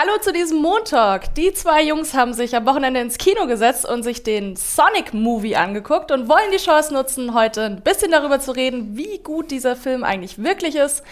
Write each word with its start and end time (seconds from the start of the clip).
Hallo 0.00 0.12
zu 0.20 0.32
diesem 0.32 0.58
Montag. 0.62 1.34
Die 1.34 1.52
zwei 1.52 1.82
Jungs 1.82 2.14
haben 2.14 2.32
sich 2.32 2.54
am 2.54 2.66
Wochenende 2.66 3.00
ins 3.00 3.18
Kino 3.18 3.48
gesetzt 3.48 3.84
und 3.84 4.04
sich 4.04 4.22
den 4.22 4.54
Sonic 4.54 5.12
Movie 5.12 5.56
angeguckt 5.56 6.12
und 6.12 6.28
wollen 6.28 6.52
die 6.52 6.58
Chance 6.58 6.94
nutzen, 6.94 7.34
heute 7.34 7.64
ein 7.64 7.82
bisschen 7.82 8.12
darüber 8.12 8.38
zu 8.38 8.52
reden, 8.52 8.96
wie 8.96 9.18
gut 9.18 9.50
dieser 9.50 9.74
Film 9.74 10.04
eigentlich 10.04 10.40
wirklich 10.40 10.76
ist. 10.76 11.02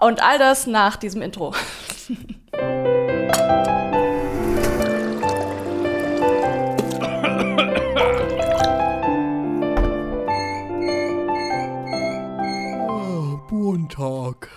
Und 0.00 0.24
all 0.24 0.40
das 0.40 0.66
nach 0.66 0.96
diesem 0.96 1.22
Intro. 1.22 1.54
Montag. 13.52 14.55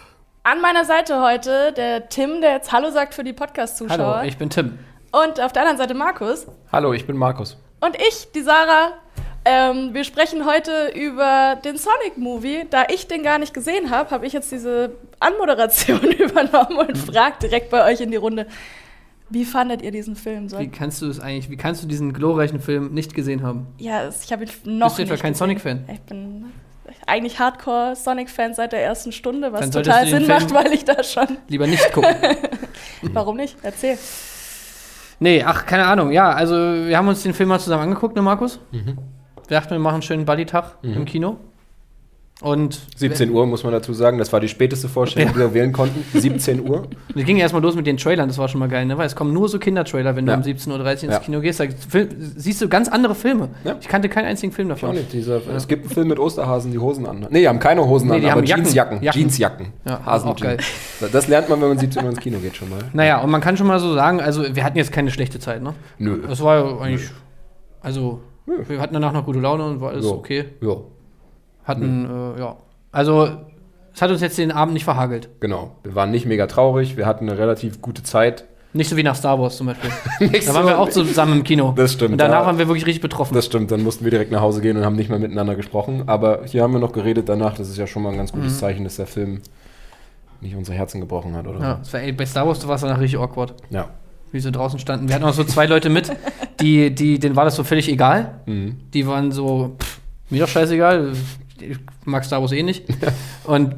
An 0.50 0.62
meiner 0.62 0.84
Seite 0.84 1.22
heute 1.22 1.74
der 1.74 2.10
Tim, 2.10 2.42
der 2.42 2.54
jetzt 2.54 2.72
Hallo 2.72 2.90
sagt 2.90 3.14
für 3.14 3.24
die 3.24 3.34
Podcast-Zuschauer. 3.34 4.16
Hallo, 4.16 4.28
ich 4.28 4.36
bin 4.36 4.50
Tim. 4.50 4.80
Und 5.12 5.40
auf 5.40 5.54
der 5.54 5.62
anderen 5.62 5.78
Seite 5.78 5.94
Markus. 5.94 6.48
Hallo, 6.72 6.92
ich 6.92 7.06
bin 7.06 7.18
Markus. 7.18 7.56
Und 7.82 7.96
ich, 7.98 8.32
die 8.34 8.42
Sarah. 8.42 8.94
Ähm, 9.46 9.94
wir 9.94 10.04
sprechen 10.04 10.48
heute 10.48 10.92
über 10.96 11.56
den 11.64 11.78
Sonic-Movie. 11.78 12.66
Da 12.68 12.86
ich 12.90 13.06
den 13.06 13.22
gar 13.22 13.38
nicht 13.38 13.54
gesehen 13.54 13.92
habe, 13.92 14.10
habe 14.10 14.26
ich 14.26 14.34
jetzt 14.34 14.52
diese 14.52 14.94
Anmoderation 15.20 16.02
übernommen 16.20 16.80
und 16.80 16.98
frage 16.98 17.36
direkt 17.44 17.70
bei 17.70 17.86
euch 17.86 18.02
in 18.02 18.10
die 18.10 18.18
Runde. 18.18 18.48
Wie 19.30 19.46
fandet 19.46 19.84
ihr 19.84 19.92
diesen 19.92 20.16
Film? 20.16 20.50
So? 20.50 20.58
Wie 20.58 20.70
kannst 20.70 21.04
du 21.04 21.10
es 21.10 21.20
eigentlich, 21.20 21.52
wie 21.52 21.58
kannst 21.58 21.84
du 21.84 21.88
diesen 21.88 22.12
glorreichen 22.12 22.60
Film 22.60 22.92
nicht 22.92 23.14
gesehen 23.14 23.44
haben? 23.44 23.68
Ja, 23.78 24.10
ich 24.10 24.32
habe 24.32 24.46
ihn 24.46 24.80
noch 24.80 24.88
Bist 24.88 24.98
du 24.98 25.04
etwa 25.04 25.14
nicht 25.14 25.22
kein. 25.22 25.36
Sonic-Fan? 25.36 25.88
Ich 25.94 26.02
bin 26.02 26.46
eigentlich 27.10 27.40
Hardcore-Sonic-Fan 27.40 28.54
seit 28.54 28.72
der 28.72 28.84
ersten 28.84 29.12
Stunde, 29.12 29.52
was 29.52 29.70
total 29.70 30.06
Sinn 30.08 30.26
Film- 30.26 30.28
macht, 30.28 30.54
weil 30.54 30.72
ich 30.74 30.86
da 30.86 31.04
schon. 31.04 31.38
Lieber 31.48 31.68
nicht 31.68 31.92
gucken. 31.92 32.16
Warum 33.14 33.38
nicht? 33.38 33.58
Erzähl. 33.64 33.98
nee, 35.20 35.44
ach, 35.46 35.66
keine 35.66 35.86
Ahnung. 35.86 36.12
Ja, 36.12 36.32
also 36.32 36.56
wir 36.56 36.98
haben 36.98 37.08
uns 37.08 37.24
den 37.24 37.34
Film 37.34 37.50
mal 37.50 37.60
zusammen 37.60 37.84
angeguckt, 37.84 38.16
ne, 38.16 38.22
Markus? 38.22 38.60
Wir 38.72 39.58
dachten, 39.58 39.72
wir 39.72 39.80
machen 39.80 39.96
einen 39.96 40.02
schönen 40.04 40.26
Buddy-Tag 40.26 40.78
im 40.84 41.06
Kino. 41.06 41.38
Und 42.42 42.80
17 42.96 43.32
Uhr 43.32 43.46
muss 43.46 43.64
man 43.66 43.74
dazu 43.74 43.92
sagen, 43.92 44.18
das 44.18 44.32
war 44.32 44.40
die 44.40 44.48
späteste 44.48 44.88
Vorstellung, 44.88 45.34
die 45.34 45.40
wir 45.40 45.54
wählen 45.54 45.74
konnten. 45.74 46.06
17 46.18 46.70
Uhr. 46.70 46.84
wir 47.14 47.24
gingen 47.26 47.40
erstmal 47.42 47.62
los 47.62 47.76
mit 47.76 47.86
den 47.86 47.98
Trailern, 47.98 48.30
das 48.30 48.38
war 48.38 48.48
schon 48.48 48.60
mal 48.60 48.70
geil, 48.70 48.86
ne? 48.86 48.98
Weil 48.98 49.08
es 49.08 49.16
kommen 49.16 49.34
nur 49.34 49.50
so 49.50 49.60
Kindertrailer, 49.60 50.16
wenn 50.16 50.26
du 50.26 50.32
Ja. 50.32 50.38
um 50.38 50.44
17.30 50.46 50.72
Uhr 50.80 50.90
ins 50.90 51.02
Ja. 51.04 51.20
Kino 51.20 51.42
gehst. 51.42 51.60
Da 51.60 51.66
siehst 52.38 52.62
du 52.62 52.70
ganz 52.70 52.88
andere 52.88 53.14
Filme. 53.14 53.50
Ja. 53.66 53.76
Ich 53.82 53.90
kannte 53.90 54.08
keinen 54.08 54.26
einzigen 54.26 54.54
Film 54.54 54.70
davon. 54.70 54.96
nicht. 54.96 55.12
Dieser, 55.12 55.42
Es 55.54 55.68
gibt 55.68 55.84
einen 55.84 55.94
Film 55.94 56.08
mit 56.08 56.18
Osterhasen, 56.18 56.72
die 56.72 56.80
Hosen 56.80 57.06
an. 57.08 57.28
Nee, 57.30 57.42
die 57.42 57.48
haben 57.50 57.60
keine 57.60 57.86
Hosen 57.86 58.08
Nee, 58.08 58.16
an, 58.16 58.22
die 58.22 58.28
aber 58.28 58.40
haben 58.40 58.46
Jacken. 58.46 58.64
Jeansjacken. 58.64 59.04
Jacken. 59.04 59.20
Jeansjacken. 59.20 59.68
Ja, 59.86 60.06
Hasen 60.06 60.30
auch 60.30 60.40
geil. 60.40 60.58
Das 61.12 61.28
lernt 61.28 61.50
man, 61.50 61.60
wenn 61.62 61.68
man 61.68 61.78
17 61.78 62.04
Uhr 62.06 62.10
ins 62.10 62.20
Kino 62.22 62.38
geht 62.40 62.56
schon 62.56 62.70
mal. 62.70 62.80
Naja, 62.94 63.20
und 63.22 63.32
man 63.32 63.42
kann 63.42 63.58
schon 63.58 63.68
mal 63.68 63.80
so 63.82 63.94
sagen, 63.94 64.22
also 64.22 64.44
wir 64.56 64.64
hatten 64.64 64.78
jetzt 64.78 64.94
keine 64.94 65.12
schlechte 65.12 65.40
Zeit, 65.40 65.62
ne? 65.62 65.74
Nö. 65.98 66.20
Das 66.26 66.42
war 66.42 66.56
ja 66.58 66.78
eigentlich, 66.80 67.10
also 67.82 68.22
wir 68.46 68.80
hatten 68.80 68.94
danach 68.94 69.12
noch 69.12 69.26
gute 69.26 69.40
Laune 69.40 69.66
und 69.66 69.82
war 69.82 69.90
alles 69.90 70.06
Ja. 70.06 70.12
okay. 70.12 70.46
Ja, 70.62 70.78
Hatten, 71.70 72.06
äh, 72.36 72.40
ja. 72.40 72.56
Also, 72.92 73.30
es 73.94 74.02
hat 74.02 74.12
uns 74.12 74.22
jetzt 74.22 74.38
den 74.38 74.52
Abend 74.52 74.74
nicht 74.74 74.84
verhagelt. 74.84 75.30
genau. 75.40 75.76
Wir 75.84 75.96
waren 75.96 76.12
nicht 76.12 76.26
mega 76.26 76.48
traurig, 76.48 76.98
wir 76.98 77.06
hatten 77.06 77.30
eine 77.30 77.38
relativ 77.40 77.82
gute 77.82 78.04
Zeit. 78.04 78.46
Nicht 78.72 78.88
so 78.90 78.96
wie 78.98 79.04
nach 79.04 79.16
Star 79.16 79.40
Wars 79.40 79.58
zum 79.58 79.66
Beispiel. 79.68 79.90
Da 80.46 80.54
waren 80.54 80.66
wir 80.68 80.78
auch 80.78 80.90
zusammen 80.90 81.38
im 81.40 81.44
Kino. 81.44 81.74
Das 81.76 81.94
stimmt, 81.94 82.12
Und 82.12 82.18
danach 82.20 82.42
ja. 82.42 82.46
waren 82.46 82.58
wir 82.60 82.68
wirklich 82.68 82.86
richtig 82.86 83.02
betroffen. 83.02 83.34
Das 83.34 83.46
stimmt, 83.48 83.72
dann 83.72 83.82
mussten 83.84 84.04
wir 84.04 84.12
direkt 84.12 84.32
nach 84.32 84.42
Hause 84.42 84.62
gehen 84.62 84.78
und 84.78 84.86
haben 84.86 84.96
nicht 84.96 85.10
mehr 85.10 85.18
miteinander 85.18 85.56
gesprochen. 85.56 86.04
Aber 86.08 86.42
hier 86.46 86.62
haben 86.62 86.74
wir 86.74 86.80
noch 86.80 86.92
geredet 86.92 87.28
danach. 87.30 87.56
Das 87.56 87.68
ist 87.68 87.78
ja 87.78 87.88
schon 87.88 88.04
mal 88.04 88.12
ein 88.12 88.18
ganz 88.18 88.32
gutes 88.32 88.54
Mhm. 88.54 88.58
Zeichen, 88.60 88.84
dass 88.84 88.98
der 88.98 89.08
Film 89.08 89.42
nicht 90.42 90.56
unsere 90.56 90.78
Herzen 90.78 91.02
gebrochen 91.02 91.36
hat, 91.36 91.48
oder? 91.48 91.60
ja, 91.60 91.80
war, 91.92 92.00
ey, 92.00 92.12
bei 92.12 92.26
Star 92.28 92.48
Wars 92.48 92.66
war 92.68 92.76
es 92.76 92.82
danach 92.82 93.00
richtig 93.00 93.20
awkward, 93.20 93.56
Ja. 93.72 93.90
wie 94.32 94.40
sie 94.40 94.52
draußen 94.52 94.78
standen. 94.80 95.08
Wir 95.08 95.16
hatten 95.16 95.26
auch 95.26 95.34
so 95.34 95.44
zwei 95.44 95.66
Leute 95.66 95.90
mit, 95.90 96.12
die, 96.62 96.94
die, 96.94 97.18
denen 97.20 97.36
war 97.36 97.46
das 97.46 97.56
so 97.56 97.64
völlig 97.64 97.90
egal. 97.90 98.40
Mhm. 98.46 98.78
Die 98.94 99.06
waren 99.08 99.32
so, 99.32 99.76
pff, 99.80 100.00
mir 100.30 100.42
doch 100.42 100.48
scheißegal, 100.48 101.12
ich 101.62 101.78
mag 102.06 102.26
Star 102.26 102.42
Wars 102.42 102.52
eh 102.52 102.64
nicht. 102.64 102.86
Und 103.44 103.76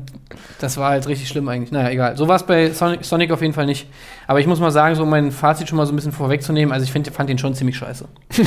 das 0.59 0.77
war 0.77 0.91
halt 0.91 1.07
richtig 1.07 1.27
schlimm 1.27 1.47
eigentlich. 1.47 1.71
Naja, 1.71 1.89
egal. 1.89 2.17
So 2.17 2.27
war 2.27 2.35
es 2.35 2.43
bei 2.43 2.71
Sonic, 2.71 3.03
Sonic 3.03 3.31
auf 3.31 3.41
jeden 3.41 3.53
Fall 3.53 3.65
nicht. 3.65 3.87
Aber 4.27 4.39
ich 4.39 4.47
muss 4.47 4.59
mal 4.59 4.71
sagen, 4.71 4.95
so 4.95 5.05
mein 5.05 5.31
Fazit 5.31 5.67
schon 5.67 5.77
mal 5.77 5.85
so 5.85 5.93
ein 5.93 5.95
bisschen 5.95 6.11
vorwegzunehmen, 6.11 6.71
also 6.73 6.83
ich 6.83 6.91
find, 6.91 7.07
fand 7.09 7.29
den 7.29 7.37
schon 7.37 7.53
ziemlich 7.53 7.77
scheiße. 7.77 8.05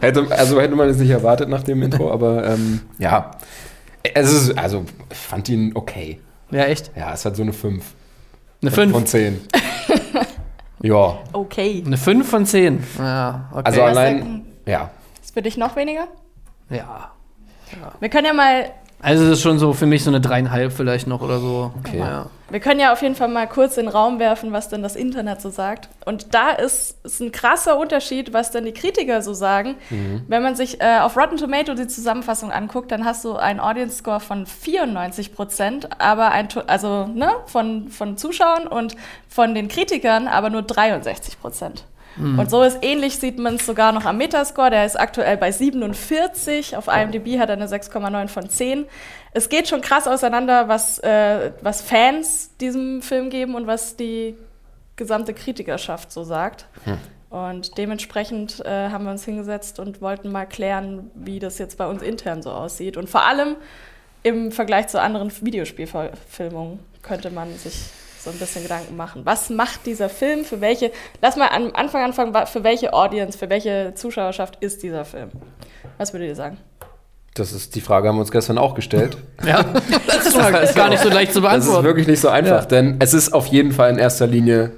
Hätte, 0.00 0.26
also 0.30 0.60
hätte 0.60 0.76
man 0.76 0.88
es 0.88 0.98
nicht 0.98 1.10
erwartet 1.10 1.48
nach 1.48 1.62
dem 1.62 1.82
Intro, 1.82 2.12
aber 2.12 2.46
ähm, 2.46 2.80
ja. 2.98 3.30
Es 4.14 4.32
ist, 4.32 4.56
also, 4.56 4.84
ich 5.10 5.16
fand 5.16 5.48
ihn 5.48 5.72
okay. 5.74 6.20
Ja, 6.50 6.64
echt? 6.64 6.92
Ja, 6.96 7.12
es 7.12 7.24
hat 7.24 7.34
so 7.36 7.42
eine 7.42 7.52
5 7.52 7.84
Eine 8.62 8.70
von 8.70 8.90
5. 8.90 9.04
10. 9.04 9.40
ja, 10.82 11.18
Okay. 11.32 11.82
Eine 11.84 11.96
5 11.96 12.28
von 12.28 12.46
10. 12.46 12.84
Ja, 12.98 13.48
okay. 13.50 13.62
also 13.64 13.82
allein, 13.82 14.44
ja. 14.66 14.90
Ist 15.22 15.34
für 15.34 15.42
dich 15.42 15.56
noch 15.56 15.74
weniger? 15.76 16.08
ja. 16.70 17.15
Wir 18.00 18.08
können 18.08 18.26
ja 18.26 18.32
mal 18.32 18.70
Also 19.00 19.24
es 19.24 19.30
ist 19.32 19.42
schon 19.42 19.58
so 19.58 19.72
für 19.72 19.86
mich 19.86 20.04
so 20.04 20.10
eine 20.10 20.20
dreieinhalb 20.20 20.72
vielleicht 20.72 21.06
noch 21.06 21.20
oder 21.20 21.38
so. 21.38 21.72
Okay. 21.80 21.98
Ja. 21.98 22.26
Wir 22.48 22.60
können 22.60 22.78
ja 22.78 22.92
auf 22.92 23.02
jeden 23.02 23.16
Fall 23.16 23.26
mal 23.26 23.48
kurz 23.48 23.76
in 23.76 23.86
den 23.86 23.92
Raum 23.92 24.20
werfen, 24.20 24.52
was 24.52 24.68
denn 24.68 24.80
das 24.80 24.94
Internet 24.94 25.40
so 25.40 25.50
sagt. 25.50 25.88
Und 26.04 26.32
da 26.32 26.50
ist, 26.50 27.04
ist 27.04 27.20
ein 27.20 27.32
krasser 27.32 27.76
Unterschied, 27.76 28.32
was 28.32 28.52
denn 28.52 28.64
die 28.64 28.72
Kritiker 28.72 29.20
so 29.20 29.34
sagen. 29.34 29.74
Wenn 30.28 30.42
man 30.44 30.54
sich 30.54 30.80
äh, 30.80 30.98
auf 31.00 31.16
Rotten 31.16 31.38
Tomato 31.38 31.74
die 31.74 31.88
Zusammenfassung 31.88 32.52
anguckt, 32.52 32.92
dann 32.92 33.04
hast 33.04 33.24
du 33.24 33.34
einen 33.34 33.58
Audience 33.58 33.98
Score 33.98 34.20
von 34.20 34.46
94 34.46 35.34
Prozent, 35.34 36.00
aber 36.00 36.30
ein, 36.30 36.46
also 36.68 37.06
ne, 37.06 37.30
von, 37.46 37.88
von 37.88 38.16
Zuschauern 38.16 38.68
und 38.68 38.94
von 39.28 39.54
den 39.56 39.66
Kritikern 39.66 40.28
aber 40.28 40.48
nur 40.48 40.62
63 40.62 41.40
Prozent. 41.40 41.84
Und 42.18 42.50
so 42.50 42.62
ist 42.62 42.78
ähnlich, 42.82 43.18
sieht 43.18 43.38
man 43.38 43.56
es 43.56 43.66
sogar 43.66 43.92
noch 43.92 44.04
am 44.04 44.16
Metascore. 44.16 44.70
Der 44.70 44.86
ist 44.86 44.98
aktuell 44.98 45.36
bei 45.36 45.52
47. 45.52 46.76
Auf 46.76 46.88
IMDb 46.88 47.38
hat 47.38 47.50
er 47.50 47.56
eine 47.56 47.66
6,9 47.66 48.28
von 48.28 48.48
10. 48.48 48.86
Es 49.32 49.48
geht 49.48 49.68
schon 49.68 49.82
krass 49.82 50.08
auseinander, 50.08 50.68
was, 50.68 50.98
äh, 51.00 51.52
was 51.60 51.82
Fans 51.82 52.56
diesem 52.58 53.02
Film 53.02 53.28
geben 53.28 53.54
und 53.54 53.66
was 53.66 53.96
die 53.96 54.34
gesamte 54.96 55.34
Kritikerschaft 55.34 56.10
so 56.10 56.24
sagt. 56.24 56.66
Und 57.28 57.76
dementsprechend 57.76 58.64
äh, 58.64 58.88
haben 58.88 59.04
wir 59.04 59.10
uns 59.10 59.24
hingesetzt 59.24 59.78
und 59.78 60.00
wollten 60.00 60.32
mal 60.32 60.46
klären, 60.46 61.10
wie 61.14 61.38
das 61.38 61.58
jetzt 61.58 61.76
bei 61.76 61.86
uns 61.86 62.02
intern 62.02 62.40
so 62.40 62.50
aussieht. 62.50 62.96
Und 62.96 63.10
vor 63.10 63.26
allem 63.26 63.56
im 64.22 64.52
Vergleich 64.52 64.86
zu 64.86 65.00
anderen 65.00 65.30
Videospielverfilmungen 65.44 66.78
könnte 67.02 67.30
man 67.30 67.54
sich 67.56 67.90
so 68.26 68.32
ein 68.32 68.38
bisschen 68.38 68.62
Gedanken 68.64 68.96
machen. 68.96 69.22
Was 69.24 69.50
macht 69.50 69.86
dieser 69.86 70.08
Film? 70.08 70.44
Für 70.44 70.60
welche, 70.60 70.90
lass 71.22 71.36
mal 71.36 71.46
am 71.48 71.70
Anfang 71.74 72.02
anfangen, 72.02 72.34
für 72.46 72.64
welche 72.64 72.92
Audience, 72.92 73.38
für 73.38 73.48
welche 73.48 73.92
Zuschauerschaft 73.94 74.56
ist 74.60 74.82
dieser 74.82 75.04
Film? 75.04 75.30
Was 75.96 76.12
würdet 76.12 76.28
ihr 76.28 76.34
sagen? 76.34 76.58
Das 77.34 77.52
ist 77.52 77.74
die 77.76 77.80
Frage, 77.80 78.08
haben 78.08 78.16
wir 78.16 78.20
uns 78.22 78.32
gestern 78.32 78.58
auch 78.58 78.74
gestellt. 78.74 79.16
ja. 79.46 79.62
Das 80.08 80.26
ist, 80.26 80.36
ist 80.36 80.74
gar 80.74 80.88
nicht 80.88 81.02
so 81.02 81.08
leicht 81.08 81.32
zu 81.32 81.40
Das 81.40 81.52
ist 81.58 81.60
beantworten. 81.60 81.84
wirklich 81.84 82.06
nicht 82.08 82.20
so 82.20 82.28
einfach, 82.28 82.62
Ja. 82.62 82.66
denn 82.66 82.96
es 82.98 83.14
ist 83.14 83.32
auf 83.32 83.46
jeden 83.46 83.70
Fall 83.72 83.90
in 83.90 83.98
erster 83.98 84.26
Linie 84.26 84.72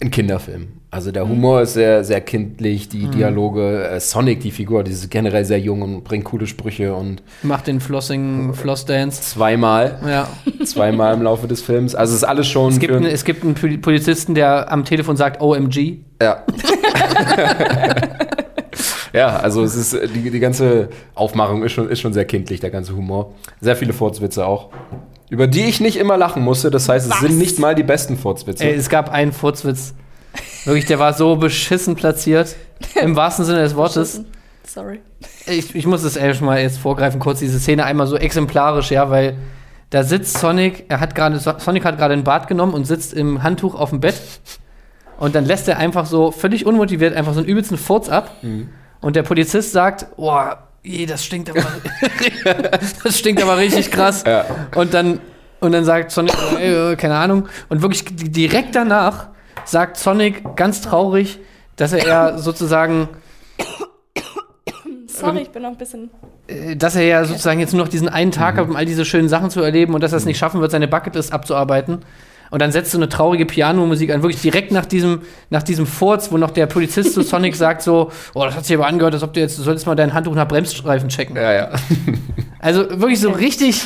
ein 0.00 0.10
Kinderfilm. 0.10 0.80
Also 0.96 1.12
der 1.12 1.28
Humor 1.28 1.60
ist 1.60 1.74
sehr, 1.74 2.04
sehr 2.04 2.22
kindlich, 2.22 2.88
die 2.88 3.08
Dialoge, 3.08 3.86
äh, 3.86 4.00
Sonic, 4.00 4.40
die 4.40 4.50
Figur, 4.50 4.82
die 4.82 4.92
ist 4.92 5.10
generell 5.10 5.44
sehr 5.44 5.60
jung 5.60 5.82
und 5.82 6.04
bringt 6.04 6.24
coole 6.24 6.46
Sprüche 6.46 6.94
und 6.94 7.22
Macht 7.42 7.66
den 7.66 7.80
Flossing, 7.80 8.54
Floss-Dance. 8.54 9.20
zweimal, 9.20 9.98
Ja. 10.08 10.26
zweimal 10.64 11.12
im 11.12 11.20
Laufe 11.20 11.48
des 11.48 11.60
Films. 11.60 11.94
Also 11.94 12.12
es 12.14 12.22
ist 12.22 12.24
alles 12.24 12.46
schon 12.48 12.72
Es 12.72 12.78
gibt, 12.80 12.94
einen, 12.94 13.04
es 13.04 13.26
gibt 13.26 13.44
einen 13.44 13.54
Poli- 13.54 13.76
Polizisten, 13.76 14.34
der 14.34 14.72
am 14.72 14.86
Telefon 14.86 15.18
sagt 15.18 15.42
OMG. 15.42 15.98
Ja. 16.22 16.44
ja, 19.12 19.36
also 19.36 19.64
es 19.64 19.74
ist 19.76 19.98
die, 20.14 20.30
die 20.30 20.40
ganze 20.40 20.88
Aufmachung 21.14 21.62
ist 21.62 21.72
schon, 21.72 21.90
ist 21.90 22.00
schon 22.00 22.14
sehr 22.14 22.24
kindlich, 22.24 22.60
der 22.60 22.70
ganze 22.70 22.96
Humor. 22.96 23.34
Sehr 23.60 23.76
viele 23.76 23.92
Furzwitze 23.92 24.46
auch. 24.46 24.70
Über 25.28 25.46
die 25.46 25.64
ich 25.64 25.78
nicht 25.80 25.98
immer 25.98 26.16
lachen 26.16 26.42
musste. 26.42 26.70
Das 26.70 26.88
heißt, 26.88 27.04
es 27.06 27.12
Was? 27.12 27.20
sind 27.20 27.36
nicht 27.36 27.58
mal 27.58 27.74
die 27.74 27.82
besten 27.82 28.16
Furzwitze. 28.16 28.64
Ey, 28.64 28.76
es 28.76 28.88
gab 28.88 29.12
einen 29.12 29.32
Furzwitz. 29.32 29.92
Wirklich, 30.66 30.84
der 30.86 30.98
war 30.98 31.12
so 31.14 31.36
beschissen 31.36 31.96
platziert. 31.96 32.56
Im 33.00 33.16
wahrsten 33.16 33.44
Sinne 33.44 33.62
des 33.62 33.74
Wortes. 33.76 34.20
Sorry. 34.66 35.00
Ich, 35.46 35.74
ich 35.74 35.86
muss 35.86 36.02
es 36.02 36.16
ehrlich 36.16 36.40
mal 36.40 36.60
jetzt 36.60 36.78
vorgreifen, 36.78 37.20
kurz 37.20 37.38
diese 37.38 37.58
Szene 37.60 37.84
einmal 37.84 38.06
so 38.06 38.16
exemplarisch, 38.16 38.90
ja, 38.90 39.08
weil 39.10 39.36
da 39.90 40.02
sitzt 40.02 40.38
Sonic, 40.38 40.84
er 40.88 40.98
hat 41.00 41.14
gerade, 41.14 41.38
Sonic 41.38 41.84
hat 41.84 41.96
gerade 41.96 42.12
ein 42.14 42.24
Bad 42.24 42.48
genommen 42.48 42.74
und 42.74 42.84
sitzt 42.84 43.14
im 43.14 43.42
Handtuch 43.42 43.74
auf 43.76 43.90
dem 43.90 44.00
Bett. 44.00 44.16
Und 45.18 45.34
dann 45.34 45.44
lässt 45.46 45.68
er 45.68 45.78
einfach 45.78 46.04
so 46.04 46.30
völlig 46.32 46.66
unmotiviert 46.66 47.14
einfach 47.16 47.32
so 47.32 47.38
einen 47.40 47.48
übelsten 47.48 47.78
Furz 47.78 48.08
ab. 48.08 48.32
Und 49.00 49.16
der 49.16 49.22
Polizist 49.22 49.72
sagt, 49.72 50.14
boah, 50.16 50.58
je, 50.82 51.06
das 51.06 51.24
stinkt 51.24 51.48
aber, 51.48 51.62
das 53.04 53.18
stinkt 53.18 53.42
aber 53.42 53.56
richtig 53.56 53.90
krass. 53.90 54.24
Ja. 54.26 54.44
Und 54.74 54.92
dann, 54.92 55.20
und 55.60 55.72
dann 55.72 55.84
sagt 55.84 56.10
Sonic, 56.10 56.34
äh, 56.58 56.92
äh, 56.92 56.96
keine 56.96 57.14
Ahnung. 57.16 57.48
Und 57.68 57.80
wirklich 57.82 58.04
di- 58.04 58.30
direkt 58.30 58.74
danach 58.74 59.28
sagt 59.66 59.98
Sonic 59.98 60.56
ganz 60.56 60.80
traurig, 60.80 61.38
dass 61.76 61.92
er 61.92 62.06
ja 62.06 62.38
sozusagen 62.38 63.08
Sorry, 65.08 65.40
ich 65.42 65.50
bin 65.50 65.62
noch 65.62 65.70
ein 65.70 65.76
bisschen. 65.78 66.10
äh, 66.46 66.76
dass 66.76 66.94
er 66.94 67.02
ja 67.04 67.24
sozusagen 67.24 67.58
jetzt 67.58 67.72
nur 67.72 67.82
noch 67.82 67.88
diesen 67.88 68.08
einen 68.08 68.32
Tag 68.32 68.56
hat, 68.58 68.68
um 68.68 68.76
all 68.76 68.84
diese 68.84 69.04
schönen 69.04 69.28
Sachen 69.28 69.50
zu 69.50 69.62
erleben 69.62 69.94
und 69.94 70.02
dass 70.02 70.12
er 70.12 70.18
es 70.18 70.26
nicht 70.26 70.38
schaffen 70.38 70.60
wird, 70.60 70.70
seine 70.70 70.88
Bucketlist 70.88 71.32
abzuarbeiten. 71.32 72.00
Und 72.50 72.62
dann 72.62 72.70
setzt 72.70 72.92
so 72.92 72.98
eine 72.98 73.08
traurige 73.08 73.44
Pianomusik 73.44 74.12
an, 74.12 74.22
wirklich 74.22 74.40
direkt 74.40 74.70
nach 74.70 74.86
diesem, 74.86 75.22
nach 75.50 75.62
diesem 75.64 75.86
Furz, 75.86 76.30
wo 76.30 76.36
noch 76.36 76.50
der 76.52 76.66
Polizist 76.66 77.14
zu 77.14 77.22
Sonic 77.22 77.56
sagt 77.56 77.82
so, 77.82 78.12
oh, 78.34 78.44
das 78.44 78.54
hat 78.54 78.66
sich 78.66 78.76
aber 78.76 78.86
angehört, 78.86 79.14
als 79.14 79.22
ob 79.22 79.32
du 79.32 79.40
jetzt, 79.40 79.58
du 79.58 79.62
solltest 79.62 79.86
mal 79.86 79.96
dein 79.96 80.12
Handtuch 80.14 80.34
nach 80.34 80.46
Bremsstreifen 80.46 81.08
checken. 81.08 81.34
Ja, 81.36 81.52
ja. 81.52 81.70
Also 82.60 82.88
wirklich 83.00 83.20
so 83.20 83.30
richtig, 83.30 83.84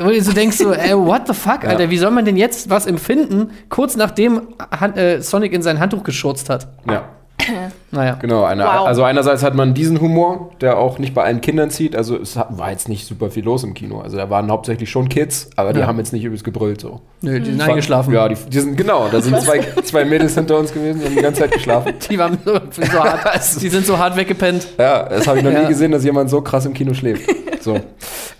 wo 0.00 0.08
du 0.10 0.20
so 0.22 0.32
denkst 0.32 0.56
so, 0.58 0.72
ey, 0.72 0.92
what 0.96 1.26
the 1.26 1.34
fuck, 1.34 1.62
Ja. 1.64 1.70
Alter, 1.70 1.90
wie 1.90 1.98
soll 1.98 2.10
man 2.10 2.24
denn 2.24 2.36
jetzt 2.36 2.70
was 2.70 2.86
empfinden, 2.86 3.50
kurz 3.68 3.96
nachdem 3.96 4.42
Han 4.78 4.94
äh, 4.96 5.20
Sonic 5.22 5.52
in 5.52 5.62
sein 5.62 5.80
Handtuch 5.80 6.02
geschurzt 6.04 6.48
hat? 6.50 6.68
ja. 6.88 7.02
Naja. 7.90 8.18
Genau, 8.20 8.44
eine, 8.44 8.64
Wow. 8.64 8.86
also 8.86 9.02
einerseits 9.04 9.42
hat 9.42 9.54
man 9.54 9.72
diesen 9.72 10.02
Humor, 10.02 10.50
der 10.60 10.76
auch 10.76 10.98
nicht 10.98 11.14
bei 11.14 11.24
allen 11.24 11.40
Kindern 11.40 11.70
zieht. 11.70 11.96
Also 11.96 12.18
es 12.20 12.36
war 12.36 12.70
jetzt 12.70 12.90
nicht 12.90 13.06
super 13.06 13.30
viel 13.30 13.42
los 13.44 13.64
im 13.64 13.72
Kino. 13.72 14.00
Also 14.02 14.18
da 14.18 14.28
waren 14.28 14.50
hauptsächlich 14.50 14.90
schon 14.90 15.08
Kids, 15.08 15.48
aber 15.56 15.72
die 15.72 15.80
Ja. 15.80 15.86
haben 15.86 15.96
jetzt 15.96 16.12
nicht 16.12 16.22
übelst 16.24 16.44
gebrüllt 16.44 16.82
so. 16.82 17.00
Nö, 17.22 17.40
die 17.40 17.46
sind 17.46 17.60
War- 17.60 17.68
eingeschlafen. 17.68 18.12
Ja, 18.12 18.28
die, 18.28 18.34
die 18.34 18.58
sind 18.60 18.76
genau. 18.76 19.08
Da 19.10 19.22
sind 19.22 19.40
zwei, 19.40 19.60
zwei 19.84 20.04
Mädels 20.04 20.34
hinter 20.34 20.58
uns 20.58 20.74
gewesen, 20.74 21.00
die 21.00 21.06
haben 21.06 21.16
die 21.16 21.22
ganze 21.22 21.40
Zeit 21.42 21.52
geschlafen. 21.52 21.94
Die 22.10 22.18
waren 22.18 22.36
so, 22.44 22.60
so 22.70 22.82
hart, 22.92 23.40
die 23.62 23.68
sind 23.70 23.86
so 23.86 23.96
hart 23.96 24.16
weggepennt. 24.16 24.66
Ja, 24.76 25.04
das 25.08 25.26
habe 25.26 25.38
ich 25.38 25.44
noch 25.44 25.52
Ja. 25.52 25.62
nie 25.62 25.68
gesehen, 25.68 25.92
dass 25.92 26.04
jemand 26.04 26.28
so 26.28 26.42
krass 26.42 26.66
im 26.66 26.74
Kino 26.74 26.92
schläft. 26.92 27.22
So. 27.68 27.80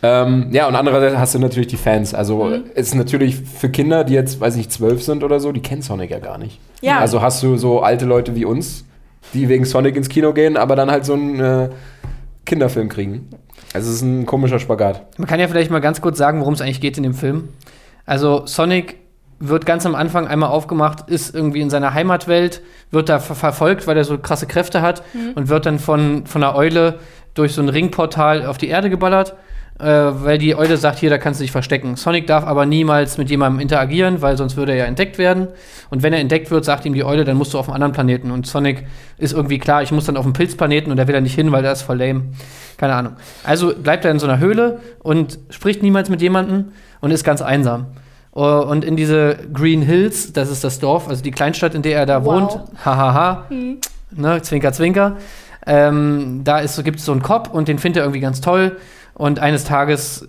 ähm, 0.02 0.48
ja, 0.52 0.66
und 0.66 0.74
andererseits 0.74 1.16
hast 1.16 1.34
du 1.34 1.38
natürlich 1.38 1.68
die 1.68 1.76
Fans. 1.76 2.14
Also 2.14 2.50
es 2.74 2.88
ist 2.88 2.94
natürlich 2.94 3.36
für 3.36 3.68
Kinder, 3.68 4.04
die 4.04 4.14
jetzt, 4.14 4.40
weiß 4.40 4.56
nicht, 4.56 4.72
zwölf 4.72 5.02
sind 5.02 5.22
oder 5.22 5.38
so, 5.40 5.52
die 5.52 5.60
kennen 5.60 5.82
Sonic 5.82 6.10
ja 6.10 6.18
gar 6.18 6.38
nicht. 6.38 6.58
Ja. 6.80 6.98
Also 6.98 7.20
hast 7.20 7.42
du 7.42 7.56
so 7.56 7.80
alte 7.80 8.06
Leute 8.06 8.34
wie 8.34 8.44
uns, 8.44 8.84
die 9.34 9.48
wegen 9.48 9.64
Sonic 9.64 9.96
ins 9.96 10.08
Kino 10.08 10.32
gehen, 10.32 10.56
aber 10.56 10.76
dann 10.76 10.90
halt 10.90 11.04
so 11.04 11.12
einen 11.12 11.40
äh, 11.40 11.68
Kinderfilm 12.46 12.88
kriegen. 12.88 13.28
Also 13.74 13.90
es 13.90 13.96
ist 13.96 14.02
ein 14.02 14.24
komischer 14.24 14.58
Spagat. 14.58 15.18
Man 15.18 15.28
kann 15.28 15.40
ja 15.40 15.48
vielleicht 15.48 15.70
mal 15.70 15.80
ganz 15.80 16.00
kurz 16.00 16.16
sagen, 16.16 16.40
worum 16.40 16.54
es 16.54 16.60
eigentlich 16.60 16.80
geht 16.80 16.96
in 16.96 17.02
dem 17.02 17.14
Film. 17.14 17.48
Also 18.06 18.46
Sonic 18.46 18.96
wird 19.40 19.66
ganz 19.66 19.86
am 19.86 19.94
Anfang 19.94 20.26
einmal 20.26 20.50
aufgemacht, 20.50 21.08
ist 21.08 21.34
irgendwie 21.34 21.60
in 21.60 21.70
seiner 21.70 21.94
Heimatwelt, 21.94 22.62
wird 22.90 23.08
da 23.08 23.18
ver 23.20 23.34
verfolgt, 23.34 23.86
weil 23.86 23.96
er 23.96 24.04
so 24.04 24.18
krasse 24.18 24.46
Kräfte 24.46 24.82
hat 24.82 25.02
und 25.34 25.48
wird 25.48 25.66
dann 25.66 25.78
von, 25.78 26.26
von 26.26 26.42
einer 26.42 26.56
Eule 26.56 26.98
durch 27.34 27.52
so 27.54 27.62
ein 27.62 27.68
Ringportal 27.68 28.46
auf 28.46 28.58
die 28.58 28.68
Erde 28.68 28.90
geballert, 28.90 29.34
äh, 29.78 29.84
weil 29.84 30.38
die 30.38 30.56
Eule 30.56 30.76
sagt, 30.76 30.98
hier, 30.98 31.08
da 31.08 31.18
kannst 31.18 31.38
du 31.40 31.44
dich 31.44 31.52
verstecken. 31.52 31.94
Sonic 31.96 32.26
darf 32.26 32.44
aber 32.44 32.66
niemals 32.66 33.16
mit 33.16 33.30
jemandem 33.30 33.60
interagieren, 33.60 34.20
weil 34.22 34.36
sonst 34.36 34.56
würde 34.56 34.72
er 34.72 34.78
ja 34.78 34.84
entdeckt 34.86 35.18
werden. 35.18 35.46
Und 35.90 36.02
wenn 36.02 36.12
er 36.12 36.18
entdeckt 36.18 36.50
wird, 36.50 36.64
sagt 36.64 36.84
ihm 36.84 36.94
die 36.94 37.04
Eule, 37.04 37.24
dann 37.24 37.36
musst 37.36 37.54
du 37.54 37.58
auf 37.58 37.68
einen 37.68 37.76
anderen 37.76 37.92
Planeten. 37.92 38.30
Und 38.32 38.46
Sonic 38.46 38.86
ist 39.18 39.32
irgendwie 39.32 39.58
klar, 39.58 39.82
ich 39.82 39.92
muss 39.92 40.06
dann 40.06 40.16
auf 40.16 40.24
einen 40.24 40.32
Pilzplaneten 40.32 40.90
und 40.90 40.98
er 40.98 41.06
will 41.06 41.14
da 41.14 41.20
nicht 41.20 41.34
hin, 41.36 41.52
weil 41.52 41.62
der 41.62 41.72
ist 41.72 41.82
voll 41.82 41.98
lame. 41.98 42.22
Keine 42.76 42.94
Ahnung. 42.94 43.12
Also 43.44 43.72
bleibt 43.74 44.04
er 44.04 44.10
in 44.10 44.18
so 44.18 44.26
einer 44.26 44.38
Höhle 44.40 44.80
und 44.98 45.38
spricht 45.50 45.82
niemals 45.82 46.08
mit 46.08 46.22
jemandem 46.22 46.72
und 47.00 47.10
ist 47.12 47.22
ganz 47.24 47.40
einsam. 47.40 47.86
Uh, 48.36 48.62
Und 48.62 48.84
in 48.84 48.94
diese 48.94 49.36
Green 49.52 49.82
Hills, 49.82 50.32
das 50.32 50.48
ist 50.50 50.62
das 50.62 50.78
Dorf, 50.78 51.08
also 51.08 51.22
die 51.24 51.32
Kleinstadt, 51.32 51.74
in 51.74 51.82
der 51.82 51.98
er 51.98 52.06
da 52.06 52.24
Wow. 52.24 52.34
wohnt, 52.34 52.60
hahaha, 52.84 53.46
ne, 54.12 54.42
zwinker, 54.42 54.72
zwinker, 54.72 55.16
ähm, 55.68 56.40
da 56.44 56.62
gibt 56.82 56.98
es 56.98 57.04
so 57.04 57.12
einen 57.12 57.22
Cop 57.22 57.52
und 57.52 57.68
den 57.68 57.78
findet 57.78 57.98
er 58.00 58.04
irgendwie 58.04 58.20
ganz 58.20 58.40
toll. 58.40 58.76
Und 59.14 59.38
eines 59.38 59.64
Tages, 59.64 60.26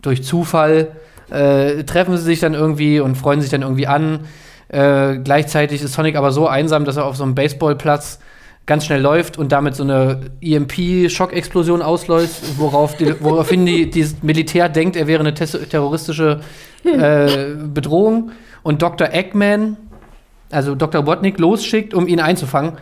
durch 0.00 0.22
Zufall, 0.24 0.92
äh, 1.30 1.84
treffen 1.84 2.16
sie 2.16 2.22
sich 2.22 2.40
dann 2.40 2.54
irgendwie 2.54 3.00
und 3.00 3.16
freuen 3.16 3.40
sich 3.40 3.50
dann 3.50 3.62
irgendwie 3.62 3.86
an. 3.86 4.20
Äh, 4.68 5.18
gleichzeitig 5.18 5.82
ist 5.82 5.92
Sonic 5.92 6.16
aber 6.16 6.30
so 6.30 6.46
einsam, 6.46 6.84
dass 6.84 6.96
er 6.96 7.04
auf 7.04 7.16
so 7.16 7.24
einem 7.24 7.34
Baseballplatz 7.34 8.20
ganz 8.66 8.84
schnell 8.86 9.00
läuft 9.00 9.36
und 9.36 9.50
damit 9.50 9.74
so 9.74 9.82
eine 9.82 10.20
EMP-Schockexplosion 10.40 11.82
auslöst, 11.82 12.58
worauf 12.58 12.96
die, 12.96 13.14
woraufhin 13.20 13.66
die, 13.66 13.90
dieses 13.90 14.22
Militär 14.22 14.68
denkt, 14.68 14.94
er 14.96 15.06
wäre 15.08 15.20
eine 15.20 15.34
tes- 15.34 15.68
terroristische 15.68 16.40
äh, 16.84 17.54
Bedrohung 17.56 18.30
und 18.62 18.82
Dr. 18.82 19.08
Eggman, 19.12 19.76
also 20.50 20.74
Dr. 20.74 21.02
Botnik, 21.02 21.38
losschickt, 21.38 21.94
um 21.94 22.06
ihn 22.06 22.20
einzufangen. 22.20 22.72